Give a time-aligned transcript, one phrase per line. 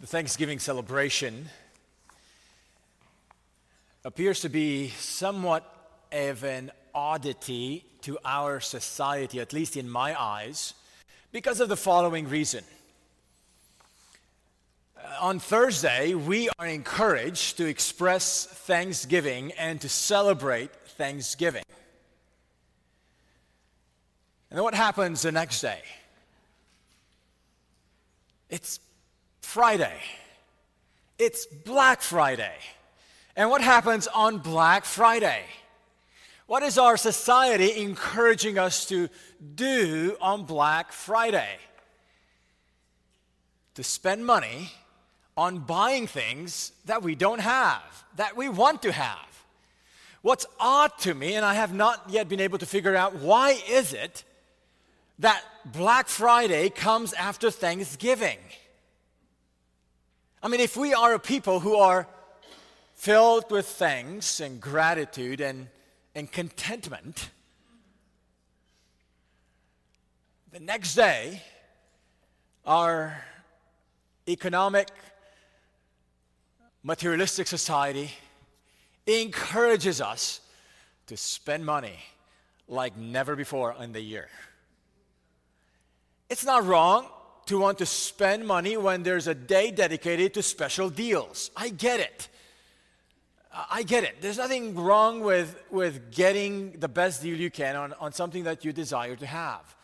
[0.00, 1.48] The Thanksgiving celebration
[4.04, 5.64] appears to be somewhat
[6.12, 10.74] of an oddity to our society, at least in my eyes,
[11.32, 12.62] because of the following reason.
[14.96, 21.64] Uh, on Thursday, we are encouraged to express thanksgiving and to celebrate Thanksgiving.
[24.48, 25.82] And then what happens the next day?
[28.48, 28.78] It's
[29.48, 29.96] Friday.
[31.18, 32.52] It's Black Friday.
[33.34, 35.42] And what happens on Black Friday?
[36.46, 39.08] What is our society encouraging us to
[39.54, 41.56] do on Black Friday?
[43.76, 44.70] To spend money
[45.34, 49.44] on buying things that we don't have, that we want to have.
[50.20, 53.58] What's odd to me, and I have not yet been able to figure out why
[53.66, 54.24] is it
[55.20, 58.36] that Black Friday comes after Thanksgiving?
[60.40, 62.06] I mean, if we are a people who are
[62.94, 65.66] filled with thanks and gratitude and,
[66.14, 67.30] and contentment,
[70.52, 71.42] the next day,
[72.64, 73.20] our
[74.28, 74.88] economic,
[76.84, 78.12] materialistic society
[79.08, 80.40] encourages us
[81.08, 81.98] to spend money
[82.68, 84.28] like never before in the year.
[86.28, 87.08] It's not wrong
[87.48, 91.50] to want to spend money when there's a day dedicated to special deals.
[91.56, 92.28] I get it.
[93.70, 94.20] I get it.
[94.20, 98.64] There's nothing wrong with, with getting the best deal you can on, on something that
[98.64, 99.76] you desire to have.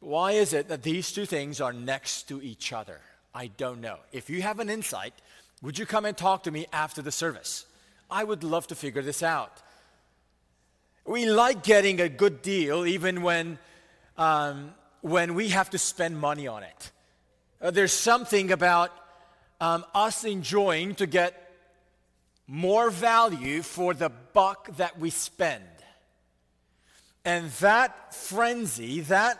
[0.00, 3.00] Why is it that these two things are next to each other?
[3.34, 3.98] I don't know.
[4.12, 5.12] If you have an insight,
[5.62, 7.66] would you come and talk to me after the service?
[8.10, 9.62] I would love to figure this out.
[11.04, 13.58] We like getting a good deal even when
[14.16, 16.92] um, when we have to spend money on it.
[17.60, 18.92] Uh, there's something about
[19.60, 21.44] um, us enjoying to get
[22.46, 25.64] more value for the buck that we spend.
[27.24, 29.38] And that frenzy, that,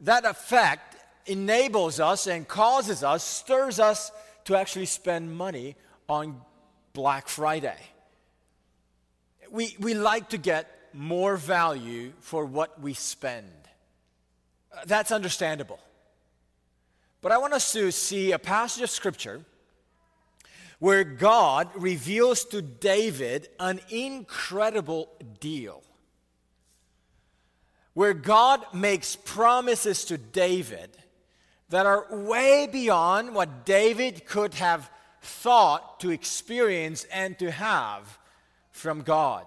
[0.00, 0.96] that effect
[1.26, 4.12] enables us and causes us, stirs us
[4.44, 5.76] to actually spend money
[6.08, 6.40] on
[6.92, 7.78] Black Friday.
[9.50, 13.65] We, we like to get more value for what we spend.
[14.84, 15.80] That's understandable.
[17.22, 19.44] But I want us to see a passage of Scripture
[20.78, 25.08] where God reveals to David an incredible
[25.40, 25.82] deal.
[27.94, 30.90] Where God makes promises to David
[31.70, 34.90] that are way beyond what David could have
[35.22, 38.18] thought to experience and to have
[38.70, 39.46] from God.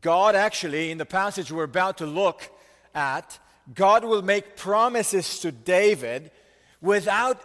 [0.00, 2.50] God actually, in the passage we're about to look
[2.94, 3.38] at,
[3.74, 6.30] God will make promises to David
[6.80, 7.40] without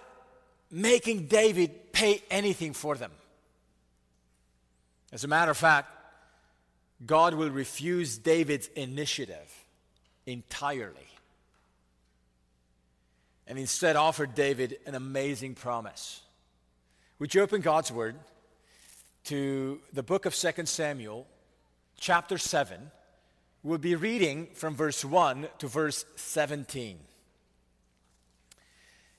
[0.72, 3.12] making David pay anything for them.
[5.12, 5.90] As a matter of fact,
[7.06, 9.64] God will refuse David's initiative
[10.26, 11.08] entirely
[13.48, 16.22] and instead offer David an amazing promise.
[17.20, 18.16] Would you open God's Word
[19.26, 21.28] to the book of 2 Samuel,
[21.98, 22.92] chapter 7?
[23.66, 27.00] We'll be reading from verse 1 to verse 17.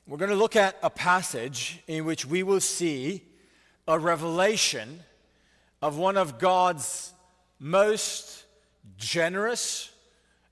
[0.06, 3.24] We're going to look at a passage in which we will see
[3.88, 5.00] a revelation
[5.82, 7.12] of one of God's
[7.58, 8.44] most
[8.96, 9.90] generous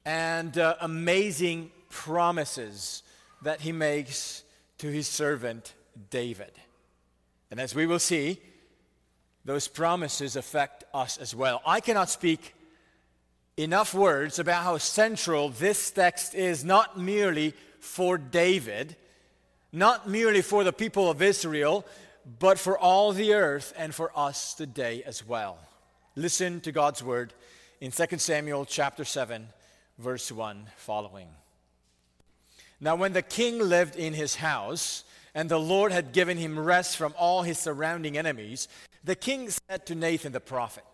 [0.04, 3.04] and uh, amazing promises
[3.42, 4.42] that he makes
[4.78, 5.72] to his servant
[6.10, 6.50] David.
[7.48, 8.40] And as we will see,
[9.44, 11.62] those promises affect us as well.
[11.64, 12.53] I cannot speak
[13.56, 18.96] enough words about how central this text is not merely for David,
[19.72, 21.84] not merely for the people of Israel,
[22.38, 25.58] but for all the earth and for us today as well.
[26.16, 27.32] Listen to God's word
[27.80, 29.48] in 2 Samuel chapter 7
[29.98, 31.28] verse 1 following.
[32.80, 35.04] Now when the king lived in his house
[35.34, 38.68] and the Lord had given him rest from all his surrounding enemies,
[39.02, 40.84] the king said to Nathan the prophet,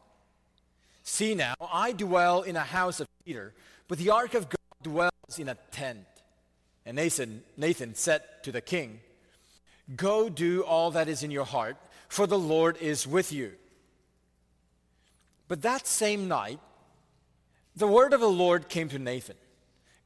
[1.10, 3.52] See now, I dwell in a house of cedar,
[3.88, 6.06] but the ark of God dwells in a tent.
[6.86, 9.00] And Nathan, Nathan said to the king,
[9.96, 11.76] Go do all that is in your heart,
[12.08, 13.54] for the Lord is with you.
[15.48, 16.60] But that same night,
[17.74, 19.36] the word of the Lord came to Nathan.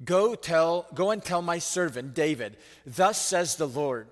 [0.02, 2.56] Go tell, go and tell my servant David,
[2.86, 4.08] thus says the Lord,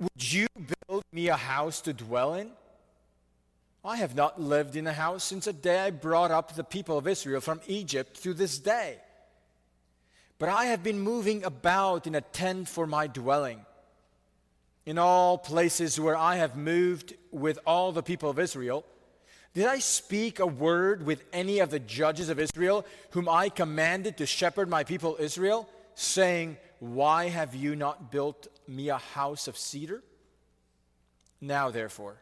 [0.00, 0.48] Would you
[0.88, 2.50] build me a house to dwell in?
[3.84, 6.98] I have not lived in a house since the day I brought up the people
[6.98, 8.98] of Israel from Egypt to this day.
[10.38, 13.64] But I have been moving about in a tent for my dwelling.
[14.84, 18.84] in all places where I have moved with all the people of Israel,
[19.54, 24.16] did I speak a word with any of the judges of Israel, whom I commanded
[24.16, 29.58] to shepherd my people Israel, saying, Why have you not built me a house of
[29.58, 30.02] cedar?
[31.40, 32.21] Now, therefore,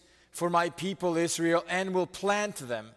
[0.31, 2.91] for my people Israel and will plant them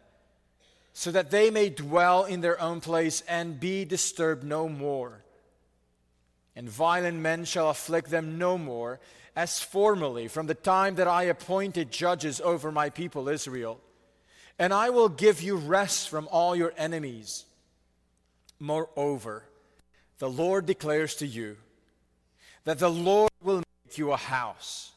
[0.92, 5.24] so that they may dwell in their own place and be disturbed no more.
[6.54, 9.00] And violent men shall afflict them no more,
[9.34, 13.80] as formerly, from the time that I appointed judges over my people Israel.
[14.56, 17.44] And I will give you rest from all your enemies.
[18.60, 19.42] Moreover,
[20.20, 21.56] the Lord declares to you
[22.62, 24.92] that the Lord will make you a house.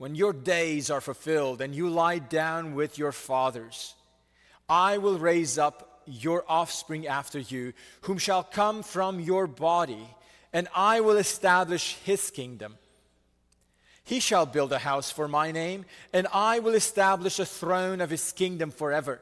[0.00, 3.94] When your days are fulfilled and you lie down with your fathers,
[4.66, 10.06] I will raise up your offspring after you, whom shall come from your body,
[10.54, 12.78] and I will establish his kingdom.
[14.02, 18.08] He shall build a house for my name, and I will establish a throne of
[18.08, 19.20] his kingdom forever.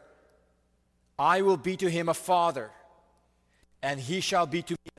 [1.19, 2.71] I will be to him a father,
[3.83, 4.93] and he shall be to me.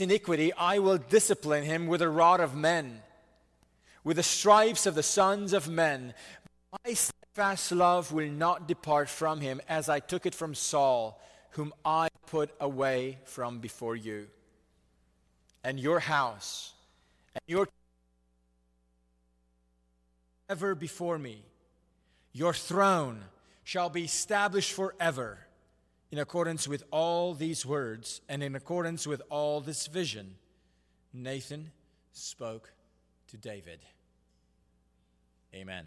[0.00, 3.02] Iniquity, I will discipline him with a rod of men,
[4.06, 6.14] with the stripes of the sons of men.
[6.84, 11.20] My steadfast love will not depart from him, as I took it from Saul,
[11.50, 14.28] whom I put away from before you.
[15.64, 16.72] And your house
[17.34, 17.66] and your
[20.48, 21.42] ever before me,
[22.32, 23.24] your throne
[23.64, 25.48] shall be established forever
[26.12, 30.36] in accordance with all these words and in accordance with all this vision.
[31.12, 31.72] Nathan
[32.12, 32.72] spoke
[33.26, 33.80] to David.
[35.54, 35.84] Amen.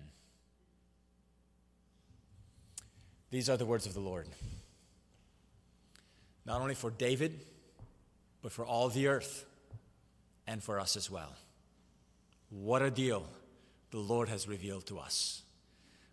[3.31, 4.27] These are the words of the Lord.
[6.45, 7.39] Not only for David,
[8.41, 9.45] but for all the earth
[10.47, 11.33] and for us as well.
[12.49, 13.27] What a deal
[13.91, 15.43] the Lord has revealed to us.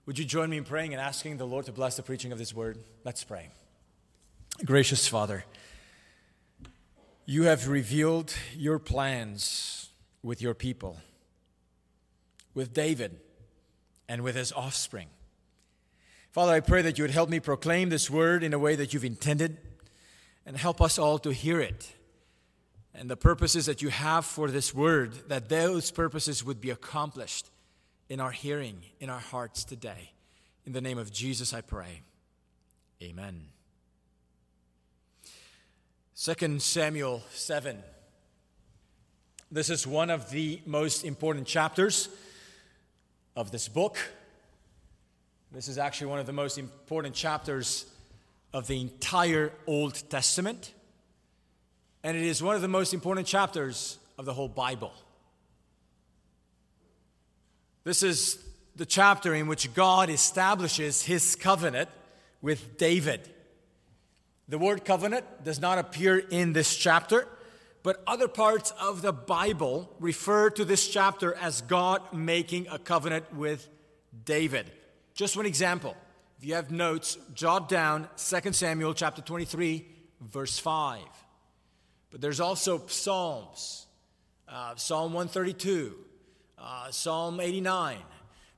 [0.05, 2.39] Would you join me in praying and asking the Lord to bless the preaching of
[2.39, 2.79] this word?
[3.05, 3.49] Let's pray.
[4.65, 5.45] Gracious Father,
[7.25, 9.89] you have revealed your plans
[10.23, 10.99] with your people,
[12.55, 13.19] with David,
[14.09, 15.09] and with his offspring.
[16.31, 18.93] Father, I pray that you would help me proclaim this word in a way that
[18.93, 19.57] you've intended
[20.45, 21.93] and help us all to hear it.
[22.95, 27.51] And the purposes that you have for this word, that those purposes would be accomplished
[28.09, 30.13] in our hearing, in our hearts today.
[30.65, 32.03] In the name of Jesus, I pray.
[33.03, 33.49] Amen.
[36.19, 37.83] 2 Samuel 7.
[39.51, 42.09] This is one of the most important chapters
[43.37, 43.99] of this book.
[45.53, 47.87] This is actually one of the most important chapters
[48.53, 50.73] of the entire Old Testament.
[52.03, 54.93] And it is one of the most important chapters of the whole Bible.
[57.85, 58.43] This is
[58.75, 61.89] the chapter in which God establishes his covenant
[62.43, 63.29] with David.
[64.49, 67.29] The word covenant does not appear in this chapter,
[67.87, 73.33] but other parts of the Bible refer to this chapter as God making a covenant
[73.33, 73.69] with
[74.25, 74.73] David.
[75.15, 75.97] Just one example.
[76.37, 79.87] If you have notes, jot down 2 Samuel chapter 23,
[80.21, 80.99] verse 5.
[82.11, 83.87] But there's also Psalms,
[84.49, 85.95] uh, Psalm 132,
[86.59, 87.99] uh, Psalm 89.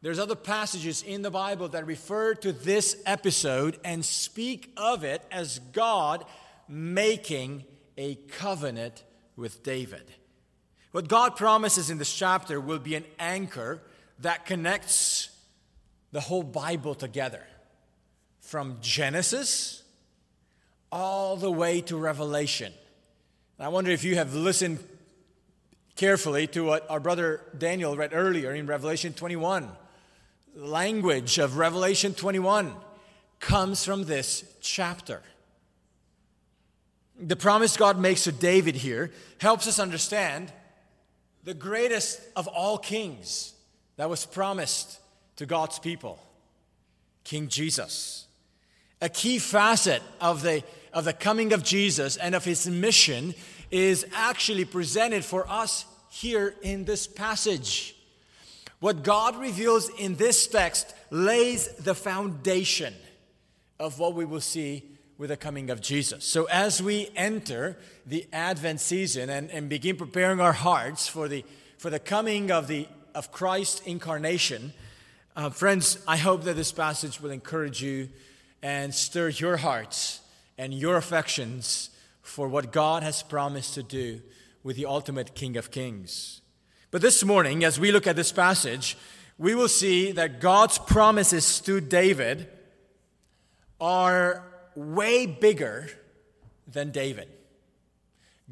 [0.00, 5.20] There's other passages in the Bible that refer to this episode and speak of it
[5.30, 6.24] as God
[6.66, 7.66] making
[7.98, 9.04] a covenant
[9.38, 10.02] with David.
[10.90, 13.80] What God promises in this chapter will be an anchor
[14.18, 15.30] that connects
[16.10, 17.42] the whole Bible together
[18.40, 19.82] from Genesis
[20.90, 22.72] all the way to Revelation.
[23.60, 24.78] I wonder if you have listened
[25.94, 29.68] carefully to what our brother Daniel read earlier in Revelation 21.
[30.56, 32.72] The language of Revelation 21
[33.38, 35.22] comes from this chapter.
[37.20, 40.52] The promise God makes to David here helps us understand
[41.44, 43.54] the greatest of all kings
[43.96, 45.00] that was promised
[45.36, 46.18] to God's people,
[47.24, 48.26] King Jesus.
[49.00, 53.34] A key facet of the, of the coming of Jesus and of his mission
[53.70, 57.96] is actually presented for us here in this passage.
[58.80, 62.94] What God reveals in this text lays the foundation
[63.78, 64.84] of what we will see
[65.18, 66.24] with the coming of Jesus.
[66.24, 71.44] So, as we enter the Advent season and, and begin preparing our hearts for the,
[71.76, 74.72] for the coming of, the, of Christ's incarnation,
[75.34, 78.08] uh, friends, I hope that this passage will encourage you
[78.62, 80.20] and stir your hearts
[80.56, 81.90] and your affections
[82.22, 84.20] for what God has promised to do
[84.62, 86.40] with the ultimate King of Kings.
[86.90, 88.96] But this morning, as we look at this passage,
[89.36, 92.48] we will see that God's promises to David
[93.80, 94.47] are
[94.78, 95.88] way bigger
[96.66, 97.28] than David.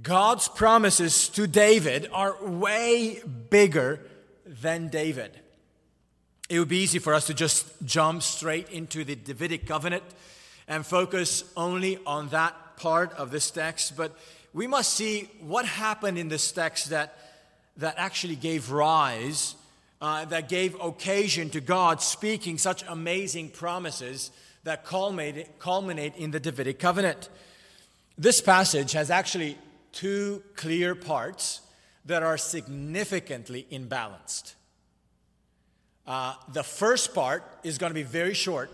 [0.02, 4.00] God's promises to David are way bigger
[4.44, 5.30] than David.
[6.48, 10.02] It would be easy for us to just jump straight into the Davidic covenant
[10.68, 14.16] and focus only on that part of this text, but
[14.52, 17.16] we must see what happened in this text that,
[17.76, 19.54] that actually gave rise,
[20.00, 24.30] uh, that gave occasion to God speaking such amazing promises
[24.66, 27.28] that culminate, in the Davidic covenant.
[28.18, 29.56] This passage has actually
[29.92, 31.60] two clear parts
[32.04, 34.54] that are significantly imbalanced.
[36.04, 38.72] Uh, the first part is going to be very short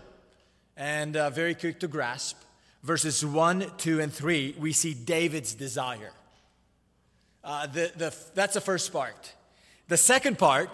[0.75, 2.37] and uh, very quick to grasp.
[2.81, 6.11] Verses 1, 2, and 3, we see David's desire.
[7.43, 9.33] Uh, the, the, that's the first part.
[9.89, 10.71] The second part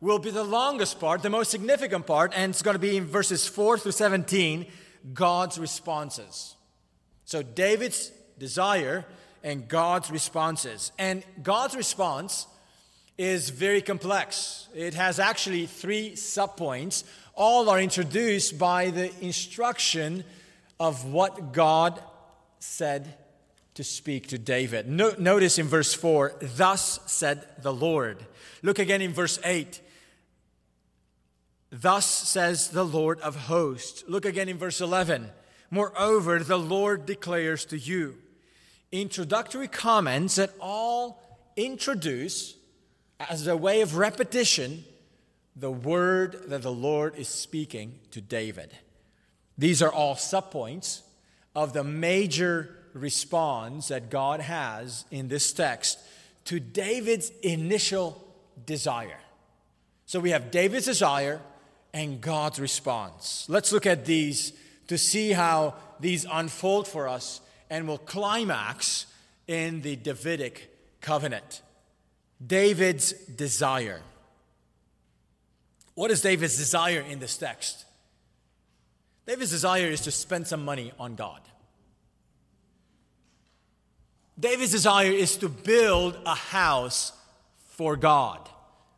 [0.00, 3.04] will be the longest part, the most significant part, and it's going to be in
[3.04, 4.66] verses 4 through 17,
[5.12, 6.54] God's responses.
[7.24, 9.04] So David's desire
[9.42, 10.92] and God's responses.
[10.98, 12.46] And God's response
[13.16, 14.68] is very complex.
[14.74, 17.04] It has actually three subpoints.
[17.34, 20.24] All are introduced by the instruction
[20.78, 22.00] of what God
[22.60, 23.14] said
[23.74, 24.88] to speak to David.
[24.88, 28.24] No, notice in verse 4, thus said the Lord.
[28.62, 29.80] Look again in verse 8.
[31.70, 34.04] Thus says the Lord of hosts.
[34.08, 35.30] Look again in verse 11.
[35.70, 38.16] Moreover, the Lord declares to you.
[38.90, 41.22] Introductory comments that all
[41.56, 42.56] introduce,
[43.20, 44.84] as a way of repetition,
[45.54, 48.72] the word that the Lord is speaking to David.
[49.58, 51.02] These are all subpoints
[51.54, 55.98] of the major response that God has in this text
[56.46, 58.24] to David's initial
[58.64, 59.18] desire.
[60.06, 61.40] So we have David's desire,
[61.98, 63.44] and God's response.
[63.48, 64.52] Let's look at these
[64.86, 69.06] to see how these unfold for us and will climax
[69.48, 71.60] in the Davidic covenant.
[72.46, 74.00] David's desire.
[75.94, 77.84] What is David's desire in this text?
[79.26, 81.40] David's desire is to spend some money on God.
[84.38, 87.12] David's desire is to build a house
[87.70, 88.48] for God.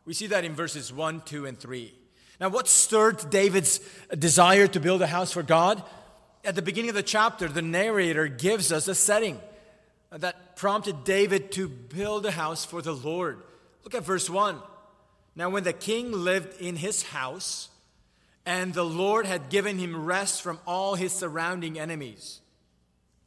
[0.05, 1.95] We see that in verses 1, 2, and 3.
[2.41, 3.81] Now, what stirred David's
[4.19, 5.83] desire to build a house for God?
[6.43, 9.39] At the beginning of the chapter, the narrator gives us a setting
[10.11, 13.43] that prompted David to build a house for the Lord.
[13.85, 14.57] Look at verse 1.
[15.37, 17.69] Now, when the king lived in his house,
[18.47, 22.41] and the Lord had given him rest from all his surrounding enemies.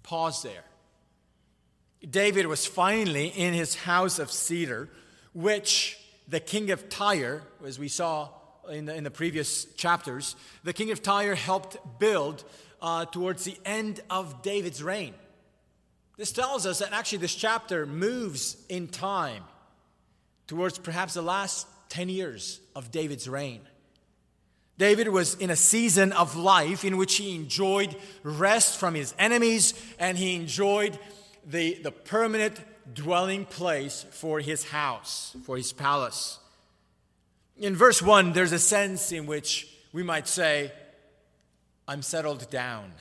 [0.02, 0.64] Pause there.
[2.10, 4.90] David was finally in his house of cedar,
[5.34, 8.30] which the king of Tyre, as we saw
[8.70, 12.44] in the, in the previous chapters, the king of Tyre helped build
[12.82, 15.14] uh, towards the end of David's reign.
[16.18, 19.44] This tells us that actually this chapter moves in time
[20.48, 23.62] towards perhaps the last 10 years of David's reign.
[24.78, 29.74] David was in a season of life in which he enjoyed rest from his enemies
[30.00, 30.98] and he enjoyed
[31.46, 32.60] the, the permanent
[32.94, 36.40] dwelling place for his house, for his palace.
[37.58, 40.72] In verse 1, there's a sense in which we might say,
[41.88, 42.92] I'm settled down.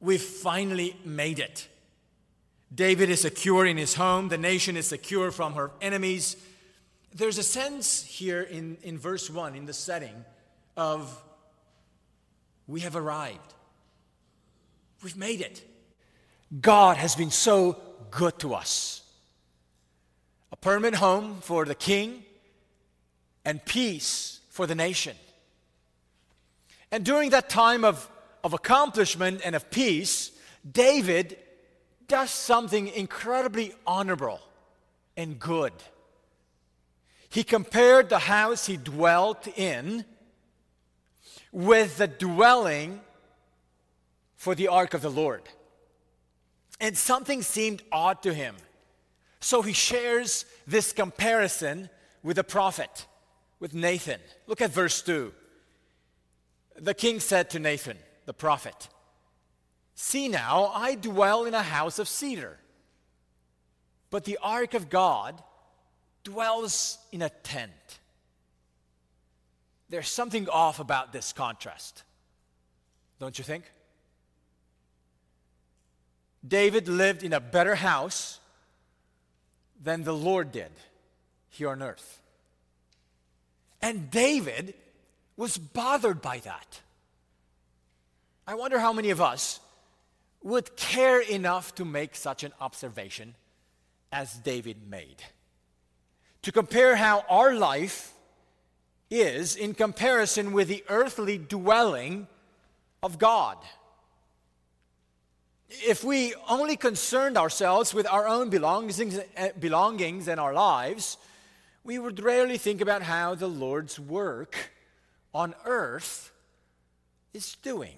[0.00, 1.68] We've finally made it.
[2.74, 6.36] David is secure in his home, the nation is secure from her enemies.
[7.14, 10.24] There's a sense here in, in verse 1, in the setting,
[10.76, 11.22] of
[12.66, 13.54] we have arrived.
[15.02, 15.62] We've made it.
[16.60, 17.78] God has been so
[18.10, 19.02] good to us.
[20.50, 22.24] A permanent home for the king,
[23.44, 25.16] and peace for the nation.
[26.90, 28.08] And during that time of,
[28.42, 30.30] of accomplishment and of peace,
[30.70, 31.36] David
[32.06, 34.40] does something incredibly honorable
[35.16, 35.72] and good.
[37.28, 40.04] He compared the house he dwelt in
[41.50, 43.00] with the dwelling
[44.36, 45.42] for the ark of the Lord.
[46.80, 48.56] And something seemed odd to him.
[49.40, 51.90] So he shares this comparison
[52.22, 53.06] with the prophet,
[53.64, 54.20] with Nathan.
[54.46, 55.32] Look at verse 2.
[56.80, 58.90] The king said to Nathan, the prophet,
[59.94, 62.58] See now, I dwell in a house of cedar,
[64.10, 65.42] but the ark of God
[66.24, 67.72] dwells in a tent.
[69.88, 72.02] There's something off about this contrast,
[73.18, 73.64] don't you think?
[76.46, 78.40] David lived in a better house
[79.82, 80.72] than the Lord did
[81.48, 82.20] here on earth.
[83.84, 84.72] And David
[85.36, 86.80] was bothered by that.
[88.46, 89.60] I wonder how many of us
[90.42, 93.34] would care enough to make such an observation
[94.10, 95.22] as David made.
[96.42, 98.14] To compare how our life
[99.10, 102.26] is in comparison with the earthly dwelling
[103.02, 103.58] of God.
[105.68, 111.18] If we only concerned ourselves with our own belongings, eh, belongings and our lives,
[111.84, 114.72] we would rarely think about how the Lord's work
[115.34, 116.32] on earth
[117.34, 117.96] is doing.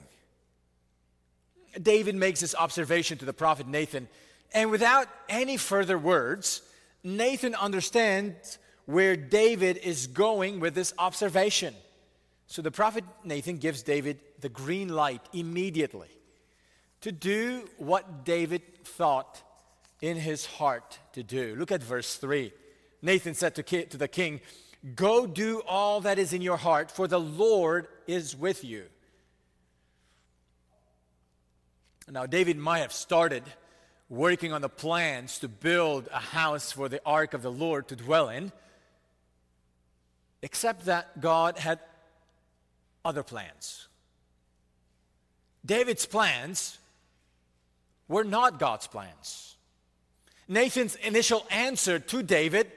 [1.80, 4.08] David makes this observation to the prophet Nathan,
[4.52, 6.62] and without any further words,
[7.04, 11.74] Nathan understands where David is going with this observation.
[12.46, 16.08] So the prophet Nathan gives David the green light immediately
[17.02, 19.42] to do what David thought
[20.00, 21.54] in his heart to do.
[21.56, 22.52] Look at verse 3.
[23.06, 24.40] Nathan said to, to the king,
[24.96, 28.84] Go do all that is in your heart, for the Lord is with you.
[32.08, 33.44] Now, David might have started
[34.08, 37.96] working on the plans to build a house for the ark of the Lord to
[37.96, 38.50] dwell in,
[40.42, 41.78] except that God had
[43.04, 43.86] other plans.
[45.64, 46.78] David's plans
[48.08, 49.56] were not God's plans.
[50.48, 52.70] Nathan's initial answer to David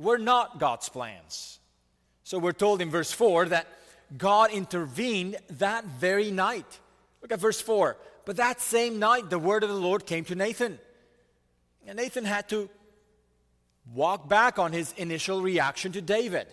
[0.00, 1.58] were not God's plans.
[2.24, 3.66] So we're told in verse 4 that
[4.16, 6.78] God intervened that very night.
[7.22, 7.96] Look at verse 4.
[8.24, 10.78] But that same night, the word of the Lord came to Nathan.
[11.86, 12.68] And Nathan had to
[13.94, 16.46] walk back on his initial reaction to David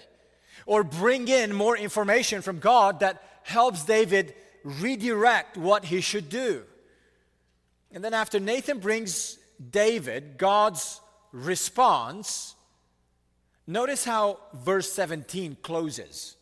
[0.66, 4.34] or bring in more information from God that helps David
[4.64, 6.64] redirect what he should do.
[7.92, 9.38] And then, after Nathan brings
[9.72, 11.00] David God's
[11.32, 12.56] response,
[13.68, 16.36] notice how verse 17 closes.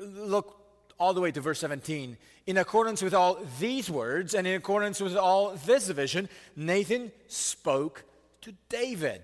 [0.00, 0.58] Look
[0.98, 2.16] all the way to verse 17.
[2.46, 8.04] In accordance with all these words and in accordance with all this vision, Nathan spoke
[8.42, 9.22] to David.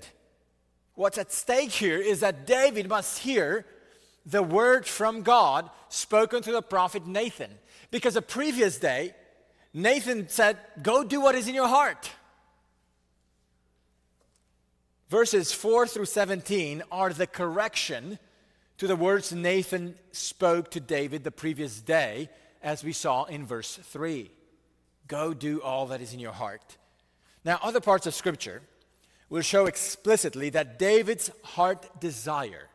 [0.95, 3.65] What's at stake here is that David must hear
[4.27, 7.51] the word from God spoken to the prophet Nathan.
[7.91, 9.15] Because the previous day,
[9.73, 12.11] Nathan said, Go do what is in your heart.
[15.13, 18.19] Verses 4 through 17 are the correction
[18.79, 22.31] to the words Nathan spoke to David the previous day,
[22.63, 24.31] as we saw in verse 3.
[25.09, 26.79] Go do all that is in your heart.
[27.45, 28.63] Now, other parts of Scripture
[29.29, 32.71] will show explicitly that David's heart desire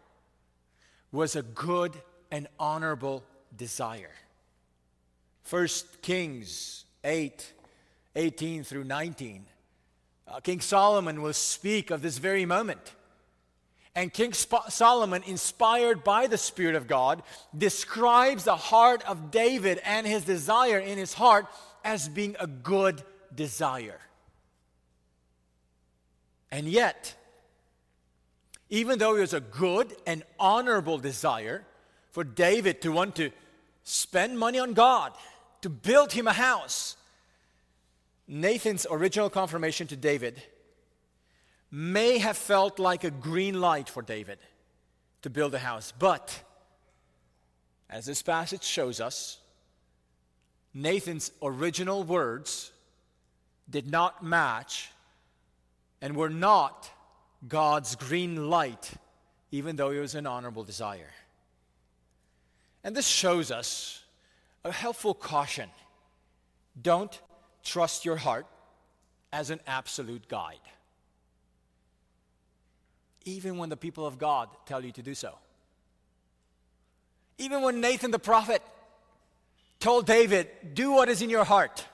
[1.12, 3.24] was a good and honorable
[3.56, 4.14] desire.
[5.42, 7.54] First Kings 8
[8.16, 9.48] 18 through 19.
[10.28, 12.94] Uh, King Solomon will speak of this very moment.
[13.96, 17.24] And King Sp- Solomon, inspired by the Spirit of God,
[17.58, 21.48] describes the heart of David and his desire in his heart
[21.84, 23.02] as being a good
[23.34, 24.00] desire.
[26.52, 27.16] And yet,
[28.70, 31.66] even though it was a good and honorable desire
[32.12, 33.32] for David to want to
[33.84, 35.14] spend money on God,
[35.62, 36.98] to build him a house,
[38.28, 40.42] Nathan's original confirmation to David
[41.72, 44.40] may have felt like a green light for David
[45.22, 45.94] to build a house.
[45.98, 46.44] But,
[47.90, 49.40] as this passage shows us,
[50.74, 52.72] Nathan's original words
[53.70, 54.92] did not match
[56.02, 56.90] and were not
[57.48, 58.92] God's green light,
[59.52, 61.12] even though it was an honorable desire.
[62.84, 64.04] And this shows us
[64.64, 65.70] a helpful caution.
[66.82, 67.20] Don't
[67.68, 68.48] trust your heart
[69.32, 70.60] as an absolute guide
[73.28, 75.38] even when the people of God tell you to do so.
[77.38, 78.64] Even when Nathan the prophet
[79.80, 81.86] told David, Do what is in your heart,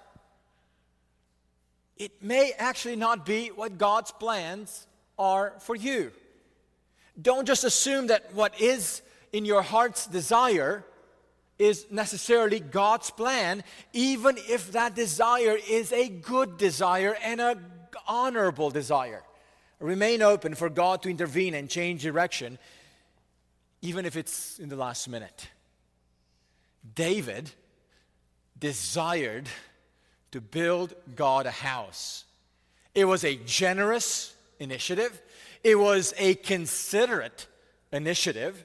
[1.98, 6.12] it may actually not be what God's plans are for you.
[7.20, 10.86] Don't just assume that what is in your heart's desire
[11.60, 13.64] is necessarily God's plan,
[13.94, 17.66] even if that desire is a good desire and an
[18.08, 19.24] honorable desire.
[19.80, 22.58] remain open for God to intervene and change direction,
[23.82, 25.50] even if it's in the last minute.
[26.96, 27.52] David
[28.58, 29.50] desired
[30.32, 32.24] to build God a house.
[32.96, 35.22] It was a generous initiative,
[35.64, 37.48] it was a considerate
[37.92, 38.64] initiative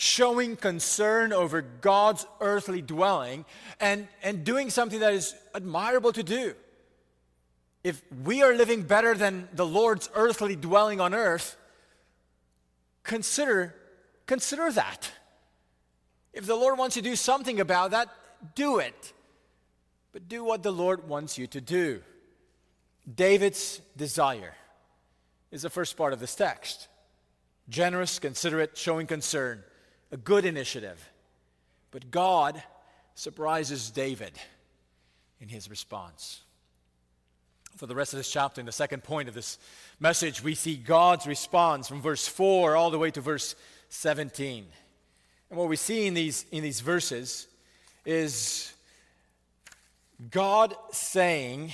[0.00, 3.44] showing concern over God's earthly dwelling
[3.78, 6.54] and, and doing something that is admirable to do.
[7.84, 11.54] If we are living better than the Lord's earthly dwelling on earth,
[13.02, 13.74] consider,
[14.24, 15.12] consider that.
[16.32, 18.08] If the Lord wants you to do something about that,
[18.54, 19.12] do it.
[20.12, 22.00] But do what the Lord wants you to do.
[23.14, 24.54] David's desire
[25.50, 26.88] is the first part of this text
[27.68, 29.62] generous, considerate, showing concern,
[30.10, 31.10] a good initiative.
[31.90, 32.62] But God
[33.14, 34.32] surprises David
[35.40, 36.40] in his response.
[37.76, 39.58] For the rest of this chapter, in the second point of this
[39.98, 43.54] message, we see God's response from verse 4 all the way to verse
[43.88, 44.66] 17.
[45.50, 47.46] And what we see in these, in these verses
[48.04, 48.72] is
[50.30, 51.72] God saying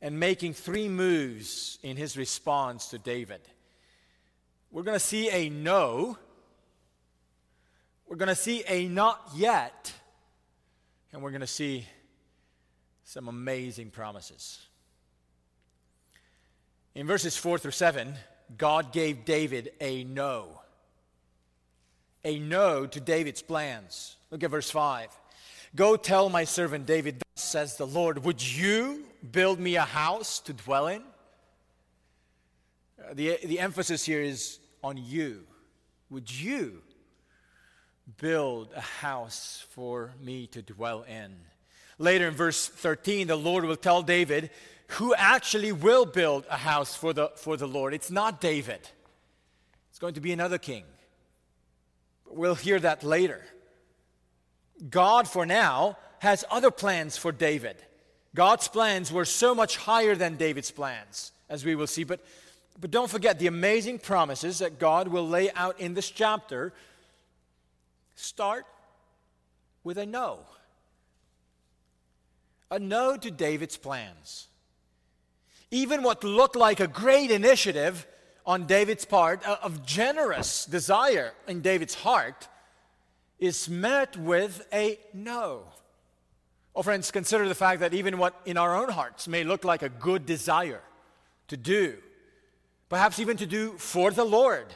[0.00, 3.40] and making three moves in his response to David.
[4.70, 6.18] We're going to see a no,
[8.12, 9.90] we're going to see a not yet,
[11.14, 11.86] and we're going to see
[13.04, 14.60] some amazing promises.
[16.94, 18.12] In verses 4 through 7,
[18.58, 20.60] God gave David a no.
[22.22, 24.16] A no to David's plans.
[24.30, 25.08] Look at verse 5.
[25.74, 30.52] Go tell my servant David, says the Lord, would you build me a house to
[30.52, 31.02] dwell in?
[33.02, 35.44] Uh, the, the emphasis here is on you.
[36.10, 36.82] Would you
[38.18, 41.34] build a house for me to dwell in?
[41.98, 44.50] Later in verse 13, the Lord will tell David
[44.88, 47.94] who actually will build a house for the, for the Lord.
[47.94, 48.80] It's not David,
[49.90, 50.84] it's going to be another king.
[52.26, 53.42] We'll hear that later.
[54.88, 57.76] God, for now, has other plans for David.
[58.34, 62.04] God's plans were so much higher than David's plans, as we will see.
[62.04, 62.20] But,
[62.80, 66.72] but don't forget the amazing promises that God will lay out in this chapter
[68.22, 68.64] start
[69.84, 70.40] with a no.
[72.70, 74.48] A no to David's plans.
[75.70, 78.06] Even what looked like a great initiative
[78.44, 82.48] on David's part, of generous desire in David's heart,
[83.38, 85.64] is met with a no.
[86.74, 89.82] Oh, friends, consider the fact that even what in our own hearts may look like
[89.82, 90.80] a good desire
[91.48, 91.98] to do,
[92.88, 94.74] perhaps even to do for the Lord,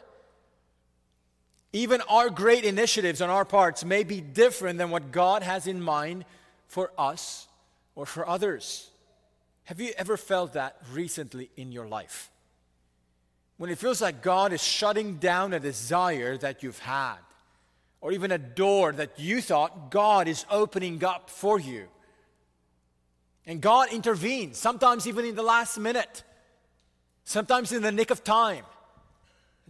[1.73, 5.81] even our great initiatives on our parts may be different than what God has in
[5.81, 6.25] mind
[6.67, 7.49] for us
[7.95, 8.91] or for others.
[9.65, 12.31] Have you ever felt that recently in your life?
[13.57, 17.17] When it feels like God is shutting down a desire that you've had
[18.01, 21.87] or even a door that you thought God is opening up for you.
[23.47, 26.23] And God intervenes, sometimes even in the last minute,
[27.25, 28.65] sometimes in the nick of time.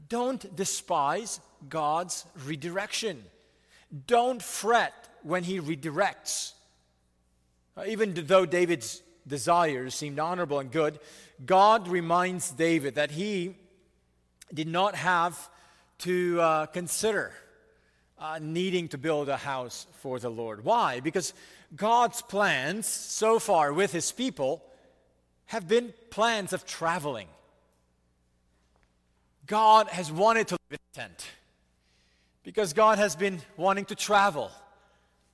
[0.09, 3.25] Don't despise God's redirection.
[4.07, 6.53] Don't fret when He redirects.
[7.77, 10.99] Uh, even though David's desires seemed honorable and good,
[11.45, 13.57] God reminds David that he
[14.55, 15.51] did not have
[15.99, 17.33] to uh, consider
[18.19, 20.65] uh, needing to build a house for the Lord.
[20.65, 21.01] Why?
[21.01, 21.35] Because
[21.75, 24.63] God's plans so far with his people
[25.47, 27.29] have been plans of traveling.
[29.47, 31.27] God has wanted to live in a tent
[32.47, 34.53] because God has been wanting to travel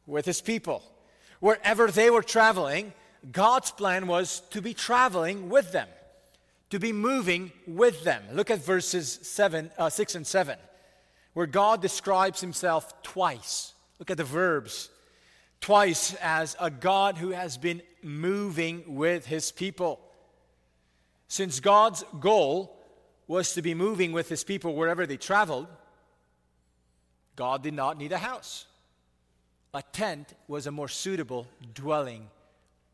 [0.06, 0.82] with his people.
[1.40, 2.94] Wherever they were traveling,
[3.30, 5.88] God's plan was to be traveling with them,
[6.70, 8.22] to be moving with them.
[8.32, 10.56] Look at verses seven, uh, 6 and 7
[11.34, 13.74] where God describes himself twice.
[13.98, 14.88] Look at the verbs.
[15.60, 20.00] Twice as a God who has been moving with his people.
[21.28, 22.74] Since God's goal
[23.26, 25.68] was to be moving with his people wherever they traveled,
[27.36, 28.66] God did not need a house.
[29.74, 32.28] A tent was a more suitable dwelling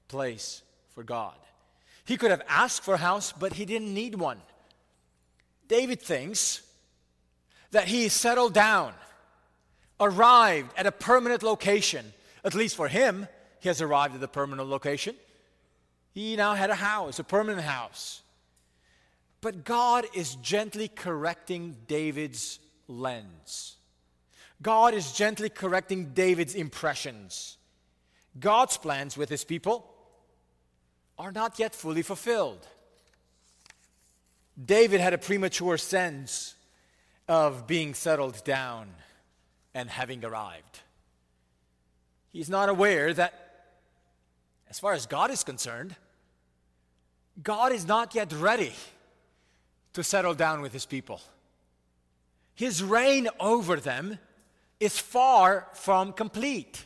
[0.07, 0.63] place
[0.95, 1.35] for God.
[2.05, 4.41] He could have asked for a house, but he didn't need one.
[5.67, 6.63] David thinks
[7.73, 8.95] that he settled down,
[10.01, 12.13] arrived at a permanent location.
[12.45, 13.29] At least for him,
[13.61, 15.15] he has arrived at a permanent location.
[16.15, 18.23] He now had a house, a permanent house.
[19.41, 23.78] But God is gently correcting David's lens.
[24.61, 27.57] God is gently correcting David's impressions.
[28.39, 29.89] God's plans with his people
[31.19, 32.67] are not yet fully fulfilled.
[34.63, 36.55] David had a premature sense
[37.29, 38.89] of being settled down
[39.75, 40.81] and having arrived.
[42.33, 43.35] He's not aware that,
[44.69, 45.95] as far as God is concerned,
[47.43, 48.73] God is not yet ready
[49.93, 51.21] to settle down with his people.
[52.55, 54.19] His reign over them
[54.81, 56.85] is far from complete.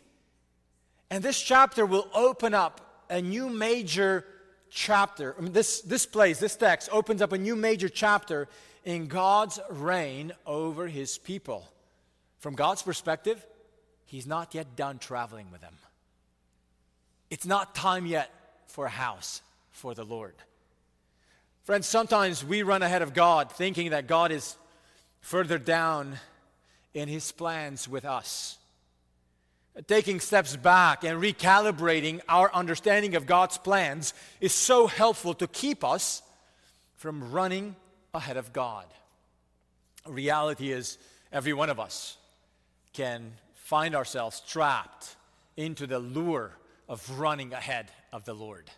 [1.11, 4.25] And this chapter will open up a new major
[4.71, 5.35] chapter.
[5.39, 8.49] I mean, this, this place, this text, opens up a new major chapter
[8.85, 11.69] in God's reign over his people.
[12.39, 13.45] From God's perspective,
[14.07, 15.75] he's not yet done traveling with them.
[17.31, 18.31] It's not time yet
[18.67, 20.35] for a house for the Lord.
[21.65, 24.57] Friends, sometimes we run ahead of God thinking that God is
[25.21, 26.19] further down
[26.95, 28.59] in his plans with us.
[29.87, 35.83] Taking steps back and recalibrating our understanding of God's plans is so helpful to keep
[35.83, 36.23] us
[36.97, 37.75] from running
[38.13, 38.85] ahead of God.
[40.07, 40.99] Reality is,
[41.33, 42.19] every one of us
[42.93, 45.17] can find ourselves trapped
[45.57, 46.53] into the lure
[46.89, 48.71] of running ahead of the Lord.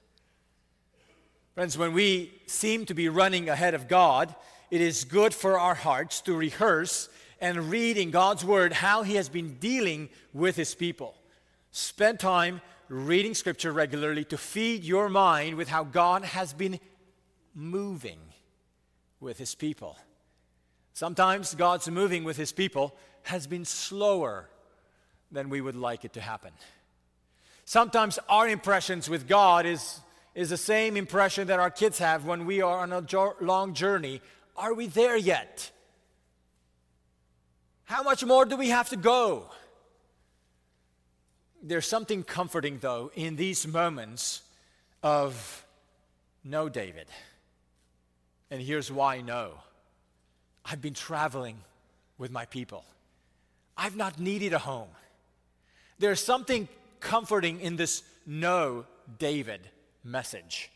[1.54, 4.32] Friends, when we seem to be running ahead of God,
[4.70, 7.08] it is good for our hearts to rehearse
[7.44, 11.14] and read in God's Word how He has been dealing with His people.
[11.72, 16.80] Spend time reading Scripture regularly to feed your mind with how God has been
[17.54, 18.18] moving
[19.20, 19.98] with His people.
[20.94, 24.48] Sometimes God's moving with His people has been slower
[25.30, 26.52] than we would like it to happen.
[27.66, 30.00] Sometimes our impressions with God is,
[30.34, 33.74] is the same impression that our kids have when we are on a jo- long
[33.74, 34.22] journey.
[34.56, 35.72] Are we there yet?
[37.94, 39.52] How much more do we have to go?
[41.62, 44.42] There's something comforting, though, in these moments
[45.00, 45.64] of
[46.42, 47.06] no, David.
[48.50, 49.52] And here's why no.
[50.64, 51.58] I've been traveling
[52.18, 52.84] with my people.
[53.76, 54.88] I've not needed a home.
[56.00, 56.66] There's something
[56.98, 58.86] comforting in this no
[59.20, 59.60] David
[60.02, 60.68] message.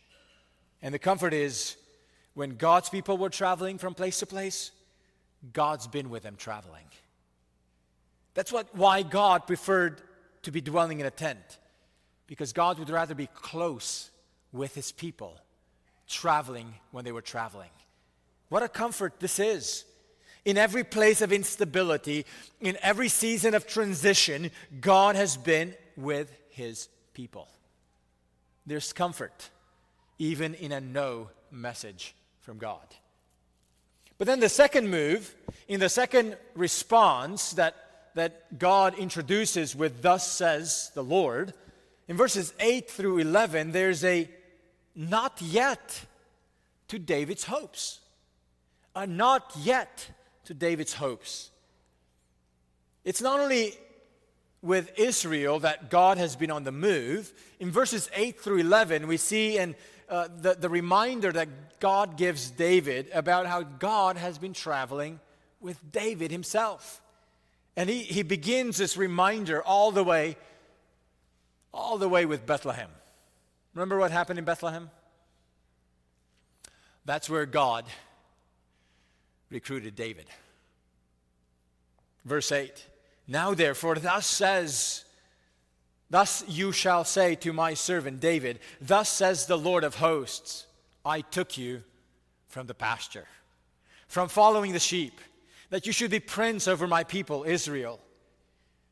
[0.83, 1.79] And the comfort is
[2.35, 4.71] when God's people were traveling from place to place,
[5.53, 6.85] God's been with them traveling.
[8.39, 10.01] That's what, why God preferred
[10.43, 11.59] to be dwelling in a tent,
[12.29, 14.11] because God would rather be close
[14.53, 15.41] with his people,
[16.07, 17.71] traveling when they were traveling.
[18.49, 19.85] What a comfort this is.
[20.45, 22.27] In every place of instability,
[22.61, 27.49] in every season of transition, God has been with his people.
[28.69, 29.51] There's comfort,
[30.21, 32.87] even in a no message from God.
[34.17, 35.35] But then the second move,
[35.67, 37.75] in the second response that,
[38.15, 41.55] that God introduces with, Thus says the Lord,
[42.09, 44.29] in verses 8 through 11, there's a
[44.97, 46.05] not yet
[46.89, 48.01] to David's hopes.
[48.97, 50.11] A not yet
[50.47, 51.51] to David's hopes.
[53.05, 53.75] It's not only
[54.63, 57.33] with Israel that God has been on the move.
[57.61, 59.75] In verses 8 through 11, we see and
[60.09, 65.21] uh, the, the reminder that God gives David about how God has been traveling
[65.61, 67.03] with David himself.
[67.79, 70.37] And he, he begins this reminder all the way,
[71.73, 72.91] all the way with Bethlehem.
[73.73, 74.91] Remember what happened in Bethlehem?
[77.05, 77.85] That's where God
[79.49, 80.27] recruited David.
[82.25, 82.85] Verse 8
[83.29, 85.05] Now therefore, thus says,
[86.11, 90.67] Thus you shall say to my servant David, Thus says the Lord of hosts,
[91.05, 91.85] I took you
[92.49, 93.29] from the pasture,
[94.09, 95.21] from following the sheep,
[95.71, 98.01] that you should be prince over my people, Israel.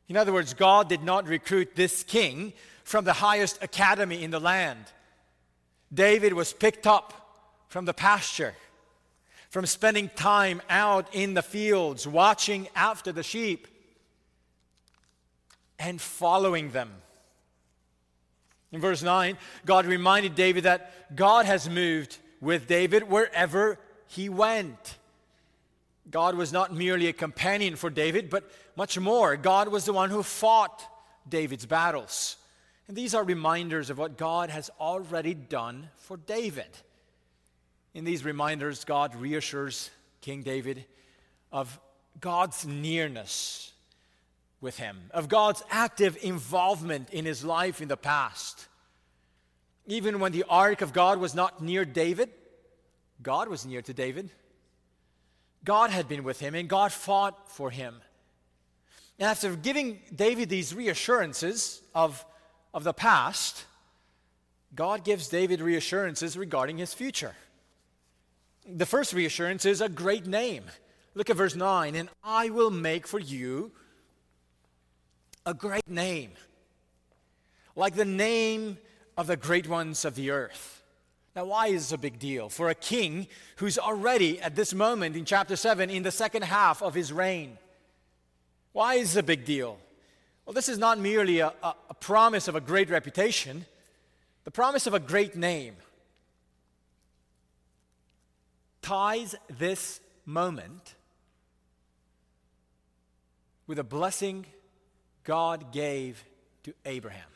[0.07, 4.39] In other words, God did not recruit this king from the highest academy in the
[4.39, 4.85] land.
[5.93, 7.13] David was picked up
[7.67, 8.53] from the pasture
[9.49, 13.67] from spending time out in the fields, watching after the sheep,
[15.79, 16.91] and following them.
[18.71, 24.97] In verse 9, God reminded David that God has moved with David wherever he went.
[26.09, 29.35] God was not merely a companion for David, but much more.
[29.35, 30.83] God was the one who fought
[31.27, 32.37] David's battles.
[32.87, 36.69] And these are reminders of what God has already done for David.
[37.93, 39.89] In these reminders, God reassures
[40.21, 40.85] King David
[41.51, 41.79] of
[42.19, 43.73] God's nearness
[44.61, 48.67] with him, of God's active involvement in his life in the past.
[49.85, 52.29] Even when the ark of God was not near David,
[53.21, 54.31] God was near to David.
[55.67, 57.99] God had been with him, and God fought for him.
[59.19, 62.25] And after giving David these reassurances of,
[62.73, 63.65] of the past,
[64.73, 67.35] God gives David reassurances regarding his future.
[68.65, 70.63] The first reassurance is a great name.
[71.15, 73.73] Look at verse 9 and I will make for you
[75.45, 76.31] a great name,
[77.75, 78.77] like the name
[79.17, 80.76] of the great ones of the earth.
[81.37, 82.49] Now, why is this a big deal?
[82.49, 86.81] For a king who's already at this moment in chapter 7 in the second half
[86.81, 87.59] of his reign.
[88.71, 89.77] Why is this a big deal?
[90.43, 93.67] Well, this is not merely a, a, a promise of a great reputation,
[94.45, 95.75] the promise of a great name
[98.81, 100.95] ties this moment
[103.67, 104.47] with a blessing
[105.23, 106.25] God gave
[106.63, 107.29] to Abraham.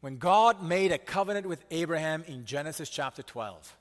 [0.00, 3.76] When God made a covenant with Abraham in Genesis chapter 12,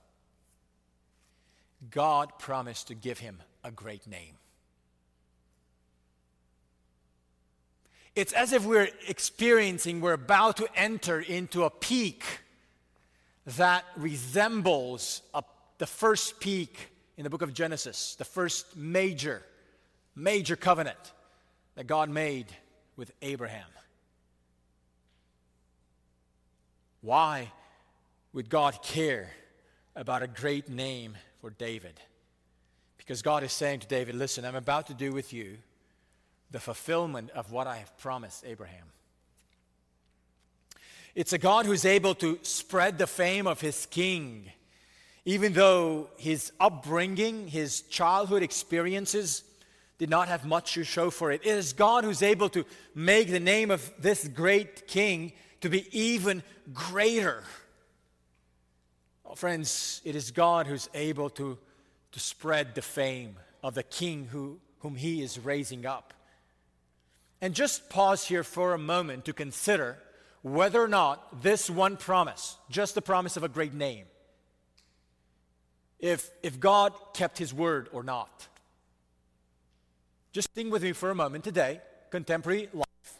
[1.91, 4.35] God promised to give him a great name.
[8.15, 12.25] It's as if we're experiencing, we're about to enter into a peak
[13.57, 15.41] that resembles a,
[15.77, 19.41] the first peak in the book of Genesis, the first major,
[20.15, 21.13] major covenant
[21.75, 22.47] that God made
[22.97, 23.67] with Abraham.
[27.01, 27.51] Why
[28.33, 29.29] would God care
[29.95, 31.99] about a great name for David?
[32.97, 35.57] Because God is saying to David, Listen, I'm about to do with you
[36.51, 38.85] the fulfillment of what I have promised Abraham.
[41.15, 44.51] It's a God who's able to spread the fame of his king,
[45.25, 49.43] even though his upbringing, his childhood experiences
[49.97, 51.41] did not have much to show for it.
[51.43, 55.87] It is God who's able to make the name of this great king to be
[55.97, 56.43] even
[56.73, 57.43] greater.
[59.25, 61.57] Oh, friends, it is God who's able to,
[62.11, 66.13] to spread the fame of the king who, whom he is raising up.
[67.41, 69.97] And just pause here for a moment to consider
[70.41, 74.05] whether or not this one promise, just the promise of a great name,
[75.99, 78.47] if, if God kept his word or not.
[80.31, 83.19] Just think with me for a moment today, contemporary life,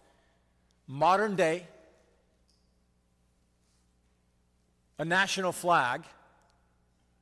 [0.88, 1.68] modern day,
[5.00, 6.04] a national flag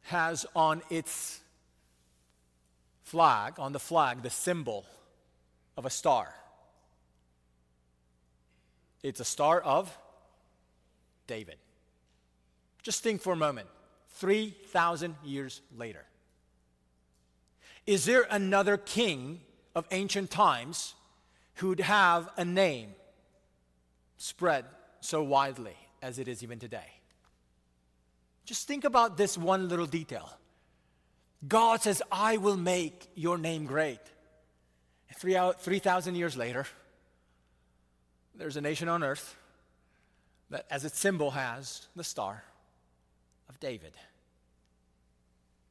[0.01, 1.39] has on its
[3.03, 4.83] flag, on the flag, the symbol
[5.77, 6.33] of a star.
[9.03, 9.95] It's a star of
[11.27, 11.57] David.
[12.81, 13.67] Just think for a moment
[14.15, 16.03] 3,000 years later.
[17.85, 19.41] Is there another king
[19.75, 20.95] of ancient times
[21.55, 22.95] who'd have a name
[24.17, 24.65] spread
[24.99, 26.96] so widely as it is even today?
[28.47, 30.29] Just think about this one little detail.
[31.45, 33.99] God says, I will make your name great.
[35.19, 36.65] 3,000 years later,
[38.35, 39.35] there's a nation on earth
[40.49, 42.45] that, as its symbol, has the Star
[43.49, 43.91] of David.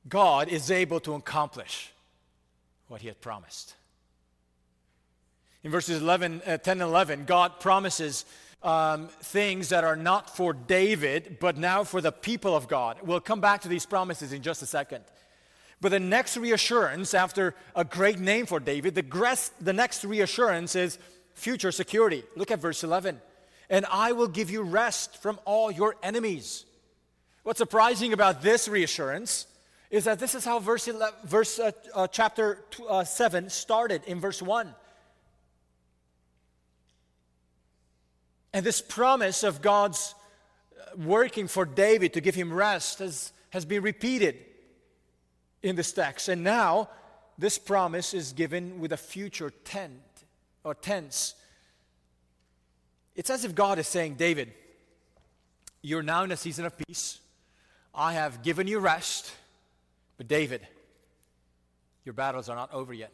[0.06, 1.92] God is able to accomplish
[2.88, 3.74] what he had promised.
[5.64, 8.26] In verses 11, uh, 10 and 11, God promises
[8.66, 12.98] um, things that are not for David, but now for the people of God.
[13.04, 15.04] We'll come back to these promises in just a second.
[15.80, 20.98] But the next reassurance, after a great name for David, the, the next reassurance is
[21.34, 22.24] future security.
[22.34, 23.20] Look at verse 11.
[23.70, 26.64] And I will give you rest from all your enemies.
[27.44, 29.46] What's surprising about this reassurance
[29.90, 34.18] is that this is how verse, 11, verse uh, uh, chapter uh, 7 started in
[34.18, 34.74] verse 1.
[38.56, 40.14] And this promise of God's
[40.80, 44.34] uh, working for David to give him rest has, has been repeated
[45.62, 46.30] in this text.
[46.30, 46.88] And now
[47.36, 50.00] this promise is given with a future tense
[50.64, 51.34] or tense.
[53.14, 54.54] It's as if God is saying, David,
[55.82, 57.20] you're now in a season of peace.
[57.94, 59.30] I have given you rest.
[60.16, 60.66] But David,
[62.06, 63.12] your battles are not over yet.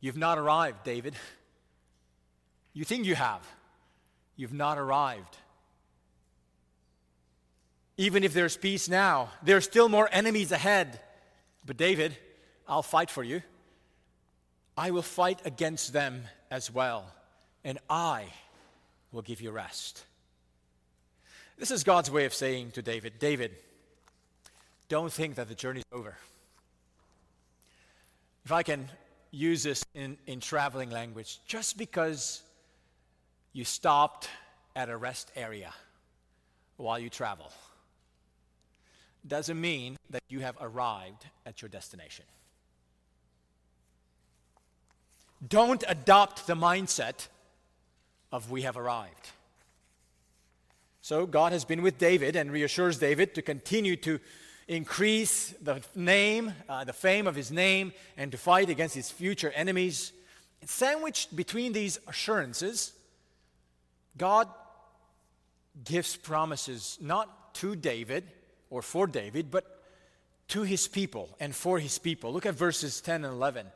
[0.00, 1.16] You've not arrived, David.
[2.72, 3.46] You think you have.
[4.36, 5.36] You've not arrived.
[7.96, 11.00] Even if there's peace now, there's still more enemies ahead.
[11.66, 12.16] But David,
[12.66, 13.42] I'll fight for you.
[14.76, 17.12] I will fight against them as well,
[17.64, 18.26] and I
[19.12, 20.04] will give you rest.
[21.58, 23.54] This is God's way of saying to David David,
[24.88, 26.16] don't think that the journey's over.
[28.44, 28.88] If I can
[29.30, 32.42] use this in, in traveling language, just because
[33.52, 34.28] you stopped
[34.76, 35.72] at a rest area
[36.76, 37.52] while you travel
[39.26, 42.24] doesn't mean that you have arrived at your destination.
[45.46, 47.28] Don't adopt the mindset
[48.32, 49.30] of we have arrived.
[51.02, 54.20] So God has been with David and reassures David to continue to
[54.68, 59.50] increase the name, uh, the fame of his name, and to fight against his future
[59.50, 60.12] enemies.
[60.60, 62.92] And sandwiched between these assurances,
[64.16, 64.48] God
[65.84, 68.24] gives promises not to David
[68.68, 69.82] or for David, but
[70.48, 72.32] to his people and for his people.
[72.32, 73.66] Look at verses 10 and 11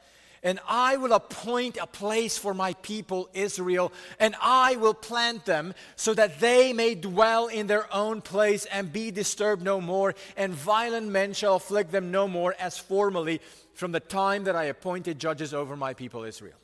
[0.45, 5.75] and I will appoint a place for my people Israel, and I will plant them
[5.97, 10.53] so that they may dwell in their own place and be disturbed no more, and
[10.53, 13.41] violent men shall afflict them no more as formerly
[13.73, 16.59] from the time that I appointed judges over my people Israel.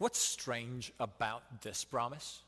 [0.00, 2.40] What's strange about this promise?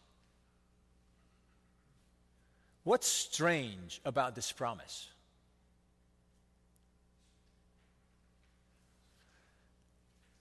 [2.83, 5.07] What's strange about this promise?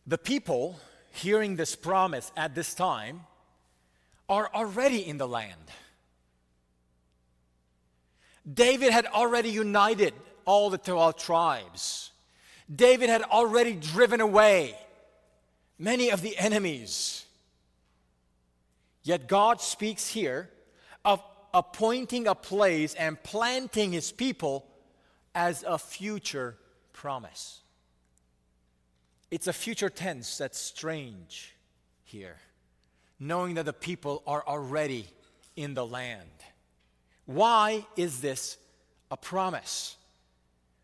[0.07, 0.79] The people
[1.11, 3.23] hearing this promise at this time
[4.29, 5.69] are already in the land.
[8.53, 10.13] David had already united
[10.45, 12.11] all the 12 tribes.
[12.73, 14.77] David had already driven away
[15.81, 17.25] many of the enemies.
[19.03, 20.49] Yet God speaks here
[21.03, 21.23] of
[21.53, 24.67] appointing a place and planting his people
[25.33, 26.55] as a future
[26.93, 27.61] promise.
[29.31, 31.55] It's a future tense that's strange
[32.03, 32.37] here,
[33.19, 35.07] knowing that the people are already
[35.55, 36.29] in the land.
[37.25, 38.57] Why is this
[39.09, 39.95] a promise?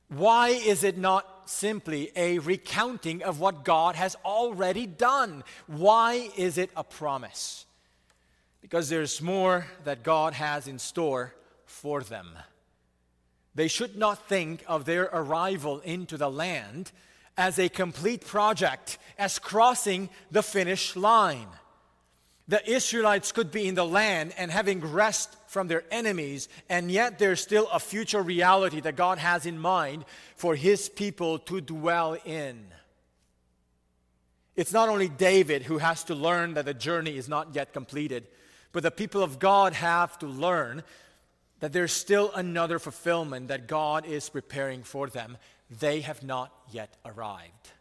[0.10, 5.44] Why is it not simply a recounting of what God has already done?
[5.68, 7.66] Why is it a promise?
[8.62, 11.34] Because there's more that God has in store
[11.66, 12.30] for them.
[13.56, 16.92] They should not think of their arrival into the land
[17.38, 21.48] as a complete project, as crossing the finish line.
[22.48, 27.20] The Israelites could be in the land and having rest from their enemies, and yet
[27.20, 32.18] there's still a future reality that God has in mind for his people to dwell
[32.26, 32.68] in.
[34.56, 38.28] It's not only David who has to learn that the journey is not yet completed,
[38.72, 40.84] but the people of God have to learn
[41.60, 45.38] that there's still another fulfillment that God is preparing for them
[45.70, 47.72] they have not yet arrived.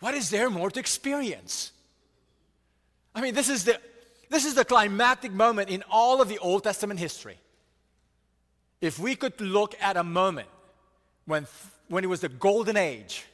[0.00, 1.72] What is there more to experience?
[3.14, 3.78] I mean, this is the,
[4.30, 7.38] this is the climactic moment in all of the Old Testament history.
[8.80, 10.48] If we could look at a moment
[11.26, 11.46] when,
[11.88, 13.26] when it was the golden age,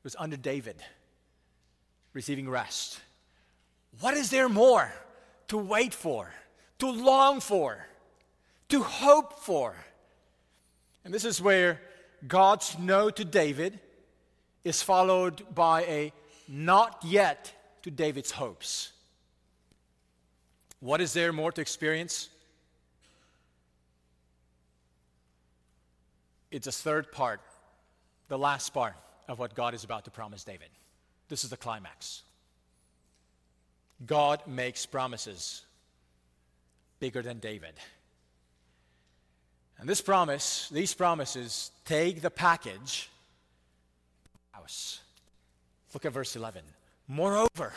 [0.00, 0.76] it was under David
[2.12, 3.00] receiving rest.
[4.00, 4.92] What is there more
[5.48, 6.32] to wait for,
[6.80, 7.86] to long for,
[8.70, 9.76] to hope for?
[11.04, 11.80] And this is where
[12.26, 13.78] God's no to David
[14.64, 16.12] is followed by a
[16.48, 17.52] not yet
[17.82, 18.92] to David's hopes.
[20.80, 22.28] What is there more to experience?
[26.50, 27.40] It's a third part,
[28.28, 28.94] the last part
[29.28, 30.68] of what God is about to promise David.
[31.28, 32.22] This is the climax.
[34.04, 35.64] God makes promises
[37.00, 37.74] bigger than David.
[39.78, 43.08] And this promise, these promises take the package
[44.62, 45.00] house.
[45.92, 46.62] Look at verse 11.
[47.08, 47.72] Moreover,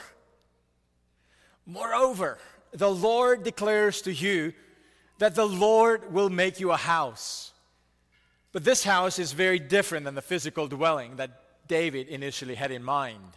[1.66, 2.38] moreover,
[2.72, 4.54] the Lord declares to you
[5.18, 7.54] that the Lord will make you a house.
[8.52, 12.84] But this house is very different than the physical dwelling that David initially had in
[12.84, 13.32] mind.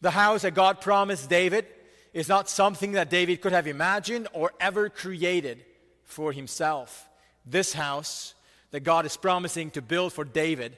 [0.00, 1.66] The house that God promised David
[2.12, 5.64] is not something that David could have imagined or ever created
[6.02, 7.08] for himself.
[7.46, 8.34] This house
[8.72, 10.76] that God is promising to build for David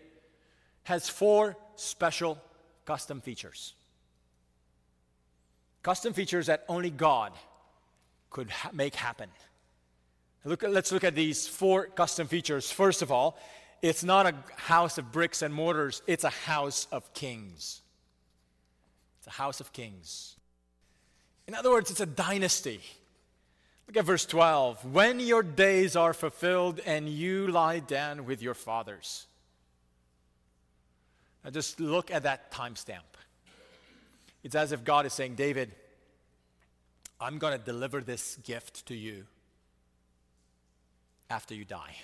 [0.85, 2.39] has four special
[2.85, 3.75] custom features.
[5.83, 7.33] Custom features that only God
[8.31, 9.29] could ha- make happen.
[10.45, 12.71] Look let's look at these four custom features.
[12.71, 13.39] First of all,
[13.81, 17.83] it's not a house of bricks and mortars, it's a house of kings.
[19.19, 20.37] It's a house of kings.
[21.47, 22.81] In other words, it's a dynasty.
[23.87, 24.85] Look at verse 12.
[24.93, 29.27] When your days are fulfilled and you lie down with your fathers.
[31.45, 33.01] Now just look at that timestamp.
[34.45, 35.73] It's as if God is saying, David,
[37.21, 39.25] I'm going to deliver this gift to you
[41.31, 41.97] after you die.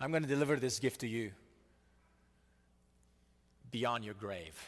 [0.00, 1.32] I'm going to deliver this gift to you
[3.70, 4.58] beyond your grave.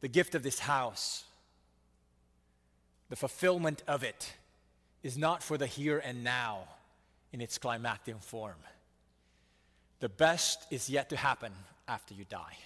[0.00, 1.24] The gift of this house
[3.08, 4.34] the fulfillment of it
[5.02, 6.64] is not for the here and now
[7.32, 8.56] in its climactic form.
[10.00, 11.52] The best is yet to happen
[11.86, 12.56] after you die.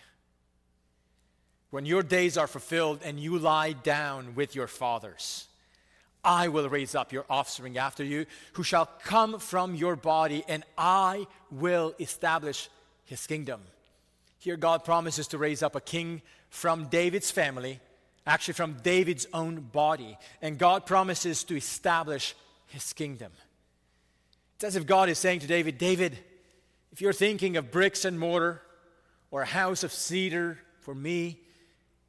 [1.72, 5.49] when your days are fulfilled and you lie down with your fathers.
[6.22, 10.64] I will raise up your offspring after you, who shall come from your body, and
[10.76, 12.68] I will establish
[13.07, 13.62] his kingdom.
[14.39, 16.20] Here, God promises to raise up a king
[16.51, 17.80] from David's family,
[18.26, 20.18] actually, from David's own body.
[20.43, 22.35] And God promises to establish
[22.66, 23.33] his kingdom.
[24.57, 26.18] It's as if God is saying to David, David,
[26.93, 28.61] if you're thinking of bricks and mortar
[29.30, 31.40] or a house of cedar for me,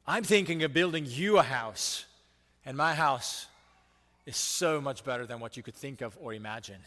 [0.06, 2.04] I'm thinking of building you a house.
[2.66, 3.46] And my house
[4.26, 6.80] is so much better than what you could think of or imagine.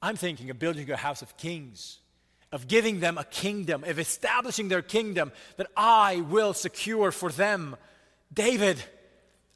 [0.00, 1.98] I'm thinking of building a house of kings,
[2.52, 7.76] of giving them a kingdom, of establishing their kingdom that I will secure for them.
[8.32, 8.82] David,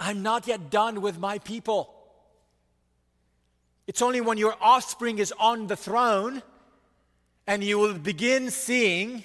[0.01, 1.93] I'm not yet done with my people.
[3.87, 6.43] It's only when your offspring is on the throne
[7.47, 9.25] and you will begin seeing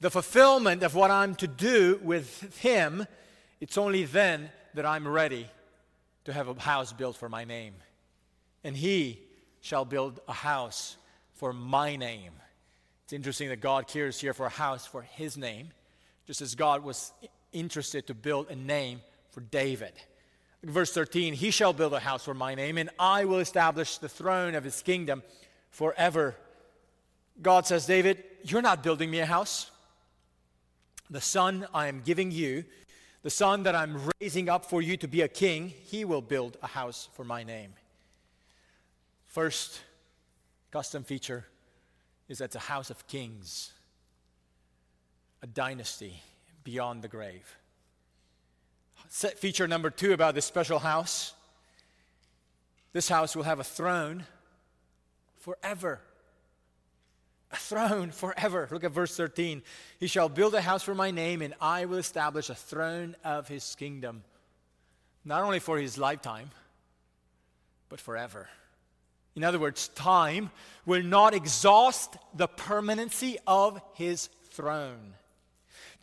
[0.00, 3.06] the fulfillment of what I'm to do with him,
[3.60, 5.48] it's only then that I'm ready
[6.24, 7.74] to have a house built for my name.
[8.62, 9.20] And he
[9.60, 10.96] shall build a house
[11.34, 12.32] for my name.
[13.04, 15.68] It's interesting that God cares here for a house for his name,
[16.26, 17.12] just as God was
[17.52, 19.00] interested to build a name
[19.30, 19.92] for David.
[20.64, 24.08] Verse 13 He shall build a house for my name, and I will establish the
[24.08, 25.22] throne of his kingdom
[25.70, 26.34] forever.
[27.42, 29.70] God says, David, you're not building me a house.
[31.10, 32.64] The son I am giving you
[33.22, 36.58] the son that I'm raising up for you to be a king, he will build
[36.62, 37.72] a house for my name.
[39.26, 39.80] First
[40.70, 41.44] custom feature
[42.28, 43.72] is that it's a house of kings,
[45.42, 46.22] a dynasty
[46.62, 47.56] beyond the grave.
[49.08, 51.34] Set feature number two about this special house
[52.96, 54.24] this house will have a throne
[55.40, 56.00] forever
[57.56, 58.68] a throne forever.
[58.70, 59.62] Look at verse 13.
[59.98, 63.48] He shall build a house for my name, and I will establish a throne of
[63.48, 64.22] his kingdom,
[65.24, 66.50] not only for his lifetime,
[67.88, 68.48] but forever.
[69.34, 70.50] In other words, time
[70.86, 75.14] will not exhaust the permanency of his throne.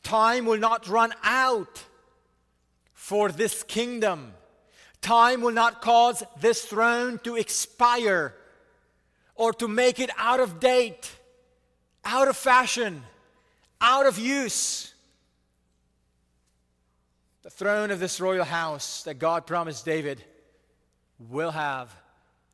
[0.03, 1.83] Time will not run out
[2.93, 4.33] for this kingdom.
[5.01, 8.33] Time will not cause this throne to expire
[9.35, 11.11] or to make it out of date
[12.05, 13.03] out of fashion,
[13.81, 14.93] out of use.
[17.43, 20.23] The throne of this royal house that God promised David
[21.19, 21.93] will have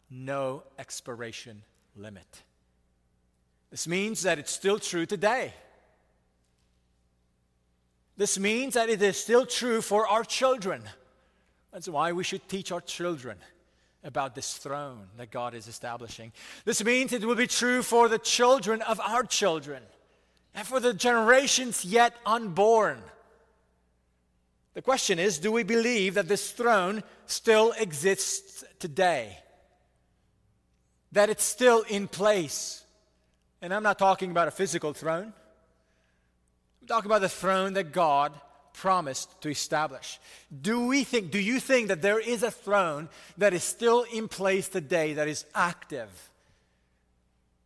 [0.09, 1.61] no expiration
[1.95, 2.43] limit.
[3.71, 5.53] This means that it's still true today.
[8.17, 10.83] This means that it is still true for our children.
[11.71, 13.37] That's why we should teach our children
[14.03, 16.31] about this throne that God is establishing.
[16.65, 19.83] This means it will be true for the children of our children
[20.55, 23.01] and for the generations yet unborn.
[24.73, 29.37] The question is do we believe that this throne still exists today?
[31.11, 32.83] That it's still in place?
[33.61, 35.33] And I'm not talking about a physical throne.
[36.81, 38.31] I'm talking about the throne that God
[38.73, 40.19] promised to establish.
[40.61, 44.27] Do we think, do you think that there is a throne that is still in
[44.27, 46.09] place today, that is active,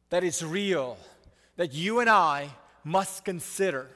[0.10, 0.98] that is real,
[1.56, 2.50] that you and I
[2.84, 3.88] must consider?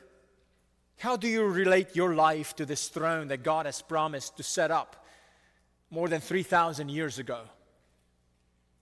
[0.97, 4.71] How do you relate your life to this throne that God has promised to set
[4.71, 5.05] up
[5.91, 7.41] more than 3,000 years ago?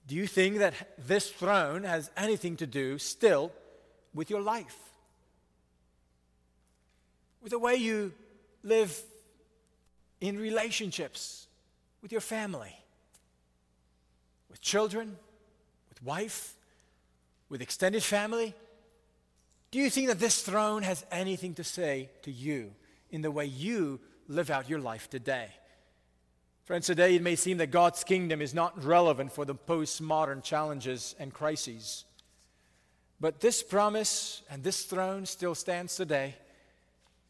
[0.08, 3.52] Do you think that this throne has anything to do still
[4.14, 4.78] with your life?
[7.46, 8.12] With the way you
[8.64, 9.00] live
[10.20, 11.46] in relationships
[12.02, 12.76] with your family,
[14.50, 15.16] with children,
[15.88, 16.56] with wife,
[17.48, 18.56] with extended family?
[19.70, 22.72] Do you think that this throne has anything to say to you
[23.12, 25.50] in the way you live out your life today?
[26.64, 31.14] Friends, today it may seem that God's kingdom is not relevant for the postmodern challenges
[31.20, 32.06] and crises.
[33.20, 36.38] But this promise and this throne still stands today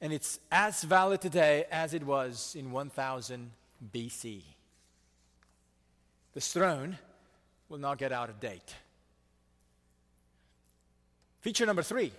[0.02, 3.52] and it's as valid today as it was in 1000
[3.94, 4.42] BC.
[6.34, 6.98] This throne
[7.70, 8.76] will not get out of date.
[11.42, 12.12] Feature number three.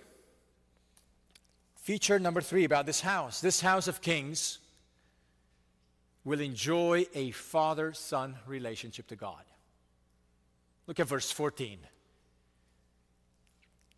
[1.75, 3.41] Feature number three about this house.
[3.41, 4.59] This house of kings
[6.25, 9.43] will enjoy a father son relationship to God.
[10.87, 11.77] Look at verse 14.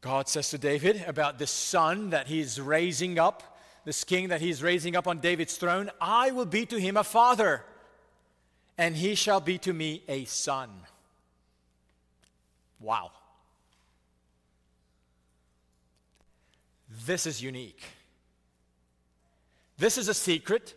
[0.01, 3.58] God says to David about this son that he's raising up
[3.89, 7.03] this king that he's raising up on David's throne, I will be to him a
[7.03, 7.63] father,
[8.77, 10.69] and he shall be to me a son.
[12.79, 13.09] Wow.
[17.03, 17.81] This is unique.
[19.79, 20.75] This is a secret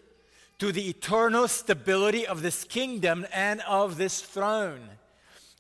[0.59, 4.89] to the eternal stability of this kingdom and of this throne.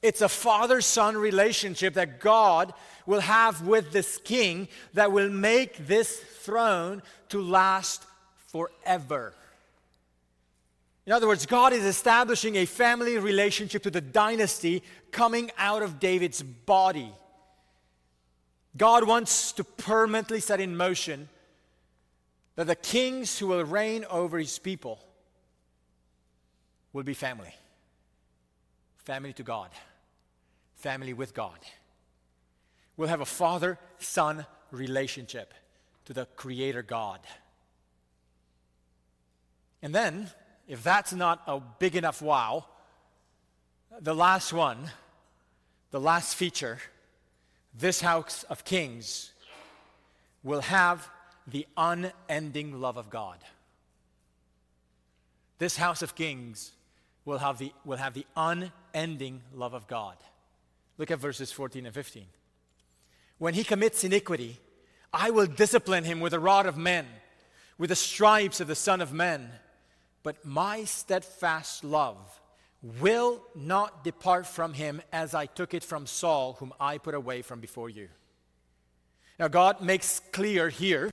[0.02, 2.74] It's a father son relationship that God
[3.06, 8.04] will have with this king that will make this throne to last
[8.48, 9.34] forever.
[11.06, 15.98] In other words, God is establishing a family relationship to the dynasty coming out of
[15.98, 17.12] David's body.
[18.76, 21.28] God wants to permanently set in motion
[22.54, 25.00] that the kings who will reign over his people
[26.92, 27.54] will be family.
[28.98, 29.70] Family to God,
[30.82, 31.58] family with God.
[32.96, 35.54] We'll have a father son relationship
[36.06, 37.20] to the Creator God.
[39.80, 40.30] And then,
[40.68, 42.66] if that's not a big enough wow,
[44.00, 44.90] the last one,
[45.92, 46.78] the last feature,
[47.78, 49.32] this house of kings
[50.42, 51.08] will have
[51.46, 53.38] the unending love of God.
[55.58, 56.72] This house of kings
[57.24, 60.16] will have the, will have the unending love of God.
[60.98, 62.26] Look at verses 14 and 15.
[63.38, 64.58] When he commits iniquity,
[65.12, 67.06] I will discipline him with a rod of men,
[67.78, 69.50] with the stripes of the Son of Men.
[70.22, 72.40] But my steadfast love
[73.00, 77.42] will not depart from him as I took it from Saul, whom I put away
[77.42, 78.08] from before you.
[79.38, 81.10] Now, God makes clear here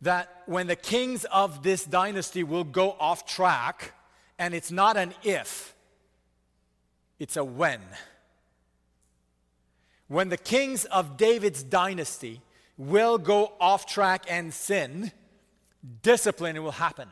[0.00, 3.92] that when the kings of this dynasty will go off track,
[4.38, 5.74] and it's not an if,
[7.18, 7.80] it's a when.
[10.14, 12.40] When the kings of David's dynasty
[12.78, 15.10] will go off track and sin,
[16.02, 17.08] discipline will happen.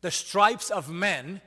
[0.00, 1.40] The stripes of men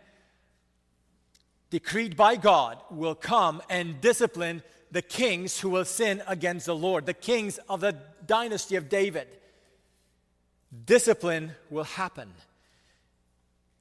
[1.69, 7.05] decreed by God will come and discipline the kings who will sin against the Lord,
[7.05, 7.97] the kings of the
[8.27, 9.29] dynasty of David.
[10.85, 12.33] Discipline will happen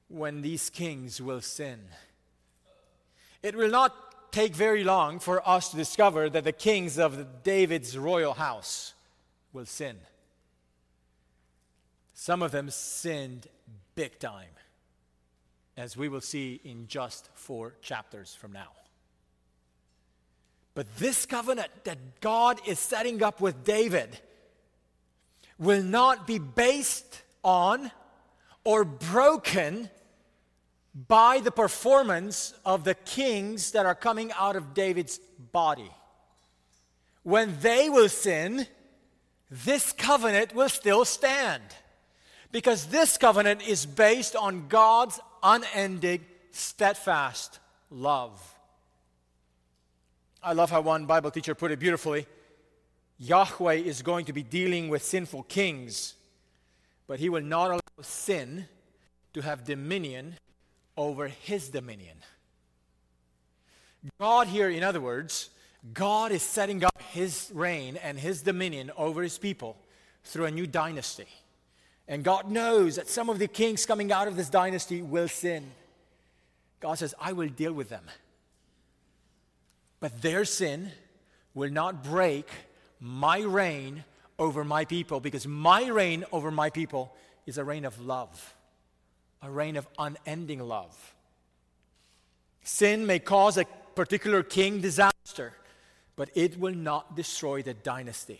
[0.07, 1.81] when these kings will sin.
[3.41, 7.95] It will not take very long for us to discover that the kings of David's
[7.95, 8.95] royal house
[9.53, 9.95] will sin.
[12.15, 13.47] Some of them sinned
[13.95, 14.49] big time
[15.77, 18.69] as we will see in just four chapters from now.
[20.73, 24.19] But this covenant that God is setting up with David
[25.59, 27.91] will not be based on
[28.63, 29.91] or broken
[30.93, 35.19] by the performance of the kings that are coming out of David's
[35.51, 35.91] body.
[37.23, 38.67] When they will sin,
[39.49, 41.63] this covenant will still stand.
[42.51, 48.39] Because this covenant is based on God's unending, steadfast love.
[50.43, 52.27] I love how one Bible teacher put it beautifully.
[53.17, 56.15] Yahweh is going to be dealing with sinful kings,
[57.07, 58.67] but he will not allow sin
[59.33, 60.35] to have dominion
[60.97, 62.17] over his dominion.
[64.19, 65.49] God, here, in other words,
[65.93, 69.77] God is setting up his reign and his dominion over his people
[70.23, 71.27] through a new dynasty.
[72.07, 75.71] And God knows that some of the kings coming out of this dynasty will sin.
[76.79, 78.03] God says, I will deal with them.
[79.99, 80.91] But their sin
[81.53, 82.49] will not break
[82.99, 84.03] my reign
[84.37, 87.15] over my people because my reign over my people
[87.45, 88.53] is a reign of love,
[89.43, 91.13] a reign of unending love.
[92.63, 95.53] Sin may cause a particular king disaster,
[96.15, 98.39] but it will not destroy the dynasty.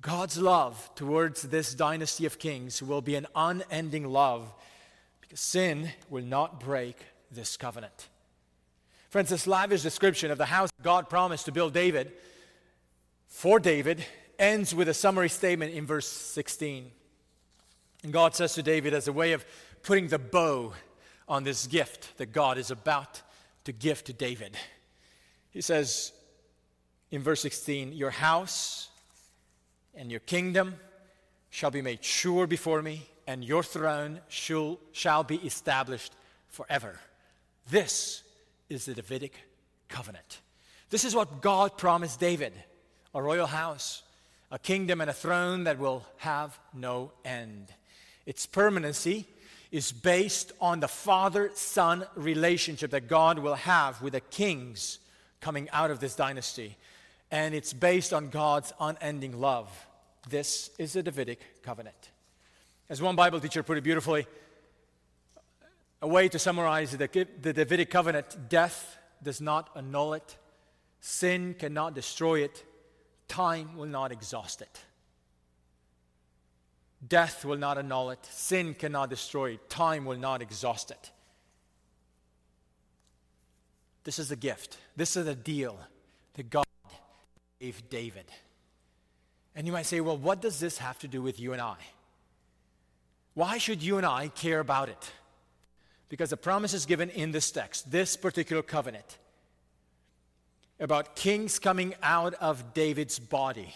[0.00, 4.50] God's love towards this dynasty of kings will be an unending love
[5.20, 6.96] because sin will not break
[7.30, 8.08] this covenant.
[9.10, 12.12] Friends, this lavish description of the house God promised to build David
[13.30, 14.04] for David
[14.38, 16.90] ends with a summary statement in verse 16.
[18.02, 19.44] And God says to David, as a way of
[19.82, 20.72] putting the bow
[21.28, 23.22] on this gift that God is about
[23.64, 24.56] to give to David,
[25.50, 26.12] He says
[27.10, 28.88] in verse 16, Your house
[29.94, 30.74] and your kingdom
[31.50, 36.12] shall be made sure before me, and your throne shall, shall be established
[36.48, 36.98] forever.
[37.68, 38.22] This
[38.68, 39.34] is the Davidic
[39.88, 40.40] covenant.
[40.90, 42.52] This is what God promised David
[43.12, 44.04] a royal house,
[44.52, 47.66] a kingdom, and a throne that will have no end.
[48.24, 49.26] Its permanency
[49.70, 54.98] is based on the father son relationship that God will have with the kings
[55.40, 56.76] coming out of this dynasty
[57.30, 59.68] and it's based on God's unending love.
[60.28, 62.10] This is the Davidic covenant.
[62.88, 64.26] As one Bible teacher put it beautifully,
[66.02, 70.36] a way to summarize the, the Davidic covenant death does not annul it,
[71.00, 72.64] sin cannot destroy it,
[73.28, 74.80] time will not exhaust it.
[77.06, 81.10] Death will not annul it, sin cannot destroy it, time will not exhaust it.
[84.04, 84.78] This is a gift.
[84.96, 85.78] This is a deal
[86.34, 86.64] that God
[87.60, 88.24] gave David.
[89.54, 91.76] And you might say, well, what does this have to do with you and I?
[93.34, 95.12] Why should you and I care about it?
[96.08, 99.18] Because the promise is given in this text, this particular covenant,
[100.78, 103.74] about kings coming out of David's body,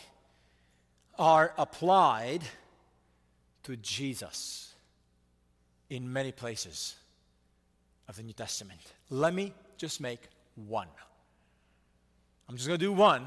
[1.18, 2.42] are applied
[3.64, 4.74] to Jesus
[5.90, 6.96] in many places
[8.08, 8.80] of the New Testament.
[9.10, 10.20] Let me just make
[10.54, 10.88] one.
[12.48, 13.26] I'm just going to do one,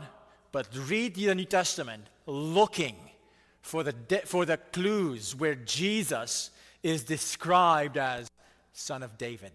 [0.52, 2.96] but read the New Testament looking
[3.62, 6.52] for the, de- for the clues where Jesus
[6.84, 8.30] is described as
[8.74, 9.52] Son of David.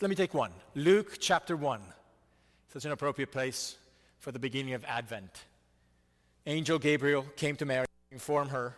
[0.00, 1.80] Let me take one Luke chapter 1.
[2.72, 3.76] Such an appropriate place
[4.18, 5.44] for the beginning of Advent.
[6.46, 8.76] Angel Gabriel came to Mary inform her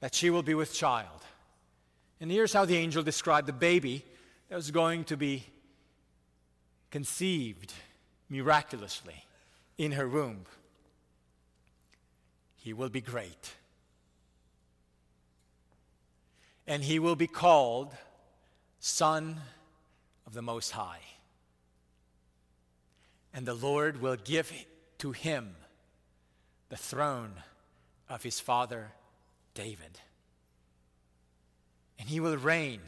[0.00, 1.20] that she will be with child.
[2.20, 4.04] And here's how the angel described the baby
[4.48, 5.44] that was going to be
[6.90, 7.74] conceived
[8.30, 9.24] miraculously
[9.76, 10.46] in her womb.
[12.56, 13.54] He will be great.
[16.66, 17.92] And he will be called
[18.78, 19.40] Son
[20.26, 21.00] of the Most High.
[23.34, 24.52] And the Lord will give
[24.98, 25.56] to him
[26.68, 27.32] the throne
[28.08, 28.92] of his father
[29.54, 30.00] David.
[31.98, 32.80] And he will reign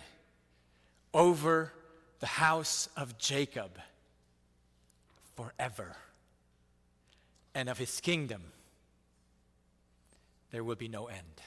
[1.14, 1.72] over
[2.20, 3.78] the house of Jacob
[5.36, 5.96] forever.
[7.54, 8.42] And of his kingdom
[10.50, 11.42] there will be no end.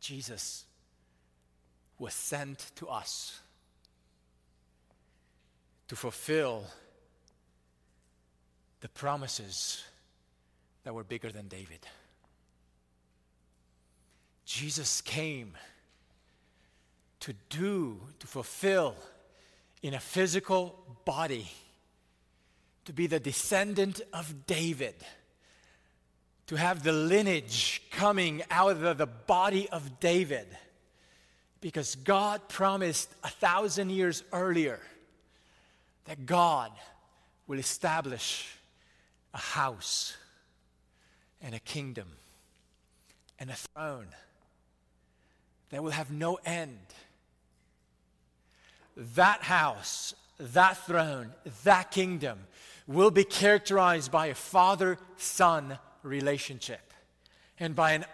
[0.00, 0.64] Jesus
[1.98, 3.40] was sent to us
[5.86, 6.64] to fulfill
[8.82, 9.82] the promises
[10.84, 11.78] that were bigger than David.
[14.44, 15.52] Jesus came
[17.20, 18.96] to do, to fulfill
[19.82, 21.48] in a physical body
[22.84, 24.96] to be the descendant of David,
[26.48, 30.46] to have the lineage coming out of the body of David.
[31.60, 34.80] Because God promised a thousand years earlier
[36.06, 36.72] that God
[37.46, 38.56] will establish
[39.34, 40.16] a house
[41.40, 42.08] and a kingdom
[43.38, 44.08] and a throne
[45.70, 46.78] that will have no end.
[48.96, 51.32] That house, that throne,
[51.64, 52.38] that kingdom
[52.86, 56.92] will be characterized by a father son relationship
[57.58, 58.04] and by an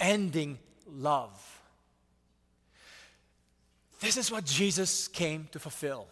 [0.00, 1.60] unending love.
[4.00, 6.06] This is what Jesus came to fulfill.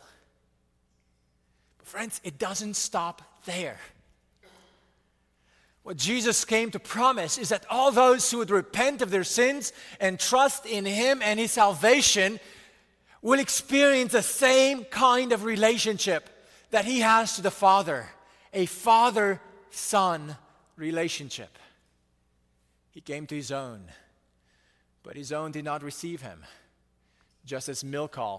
[1.79, 3.79] But, friends, it doesn't stop there.
[5.87, 9.73] What Jesus came to promise is that all those who would repent of their sins
[10.01, 12.41] and trust in Him and His salvation
[13.23, 16.29] will experience the same kind of relationship
[16.73, 18.09] that he has to the Father
[18.53, 20.37] a father son
[20.75, 21.57] relationship.
[22.91, 23.85] He came to his own,
[25.05, 26.45] but his own did not receive him,
[27.45, 28.39] just as Milcah,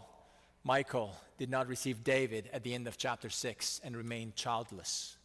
[0.66, 5.17] Michal, did not receive David at the end of chapter 6 and remained childless.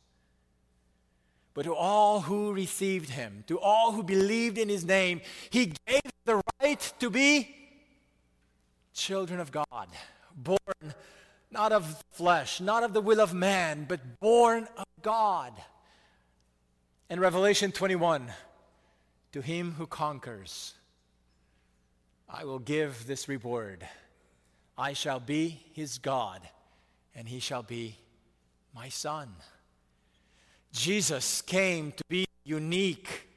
[1.55, 6.01] But to all who received him, to all who believed in his name, he gave
[6.25, 7.55] the right to be
[8.95, 9.89] children of God,
[10.35, 10.95] born
[11.51, 15.53] not of flesh, not of the will of man, but born of God.
[17.11, 18.33] In Revelation 21,
[19.33, 20.75] to him who conquers,
[22.29, 23.87] I will give this reward.
[24.79, 26.41] I shall be his God,
[27.15, 27.99] and he shall be
[28.75, 29.29] my son.
[30.73, 33.29] Jesus came to be unique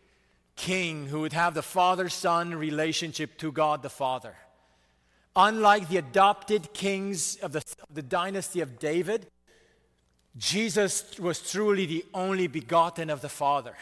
[0.55, 4.36] king who would have the father son relationship to God the Father.
[5.36, 7.61] Unlike the adopted kings of the,
[7.93, 9.27] the dynasty of David,
[10.38, 13.75] Jesus was truly the only begotten of the Father.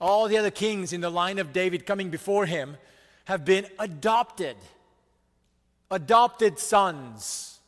[0.00, 2.76] All the other kings in the line of David coming before him
[3.24, 4.56] have been adopted,
[5.90, 7.58] adopted sons.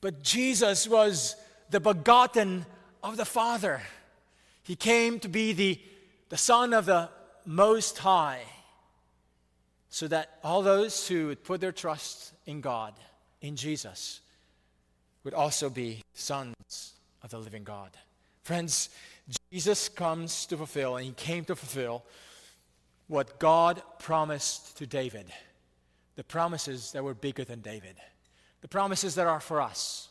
[0.00, 1.36] But Jesus was
[1.70, 2.66] the begotten
[3.02, 3.80] of the Father.
[4.68, 5.80] He came to be the,
[6.28, 7.08] the Son of the
[7.46, 8.42] Most High
[9.88, 12.92] so that all those who would put their trust in God,
[13.40, 14.20] in Jesus,
[15.24, 16.92] would also be sons
[17.22, 17.96] of the living God.
[18.42, 18.90] Friends,
[19.50, 22.04] Jesus comes to fulfill, and he came to fulfill
[23.06, 25.32] what God promised to David.
[26.16, 27.96] The promises that were bigger than David,
[28.60, 30.10] the promises that are for us.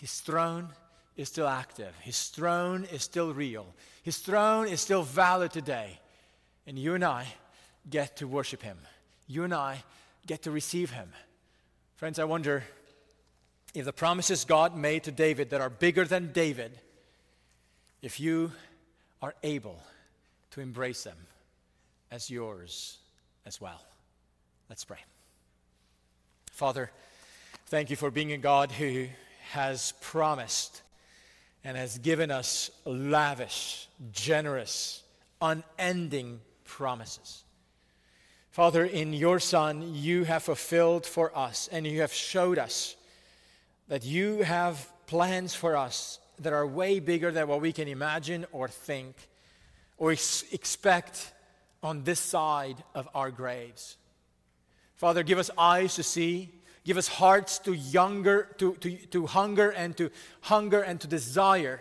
[0.00, 0.70] His throne,
[1.16, 1.94] is still active.
[2.00, 3.66] His throne is still real.
[4.02, 6.00] His throne is still valid today.
[6.66, 7.26] And you and I
[7.88, 8.78] get to worship him.
[9.26, 9.84] You and I
[10.26, 11.08] get to receive him.
[11.96, 12.64] Friends, I wonder
[13.74, 16.72] if the promises God made to David that are bigger than David,
[18.02, 18.52] if you
[19.22, 19.80] are able
[20.52, 21.16] to embrace them
[22.10, 22.98] as yours
[23.46, 23.80] as well.
[24.68, 24.98] Let's pray.
[26.52, 26.90] Father,
[27.66, 29.06] thank you for being a God who
[29.52, 30.82] has promised
[31.64, 35.02] and has given us lavish, generous,
[35.40, 37.42] unending promises.
[38.50, 42.94] Father, in your Son, you have fulfilled for us and you have showed us
[43.88, 48.46] that you have plans for us that are way bigger than what we can imagine
[48.52, 49.16] or think
[49.96, 51.32] or ex- expect
[51.82, 53.96] on this side of our graves.
[54.94, 56.50] Father, give us eyes to see,
[56.84, 60.10] Give us hearts to, younger, to, to, to hunger and to
[60.42, 61.80] hunger and to desire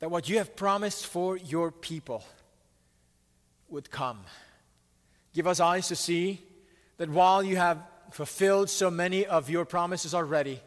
[0.00, 2.24] that what you have promised for your people
[3.68, 4.18] would come.
[5.32, 6.42] Give us eyes to see
[6.96, 7.78] that while you have
[8.10, 10.60] fulfilled so many of your promises already,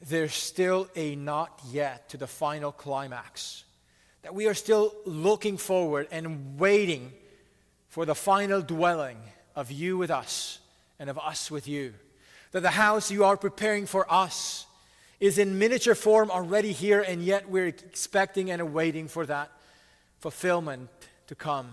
[0.00, 3.64] there's still a not yet to the final climax.
[4.22, 7.12] That we are still looking forward and waiting
[7.88, 9.18] for the final dwelling
[9.54, 10.59] of you with us
[11.00, 11.94] and of us with you.
[12.52, 14.66] That the house you are preparing for us
[15.18, 19.50] is in miniature form already here, and yet we're expecting and awaiting for that
[20.18, 20.88] fulfillment
[21.26, 21.72] to come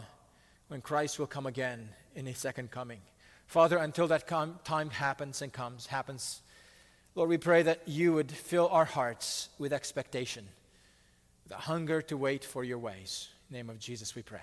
[0.69, 2.99] when Christ will come again in his second coming.
[3.45, 6.41] Father, until that com- time happens and comes, happens,
[7.15, 10.45] Lord, we pray that you would fill our hearts with expectation,
[11.43, 13.29] with a hunger to wait for your ways.
[13.49, 14.41] In the name of Jesus, we pray.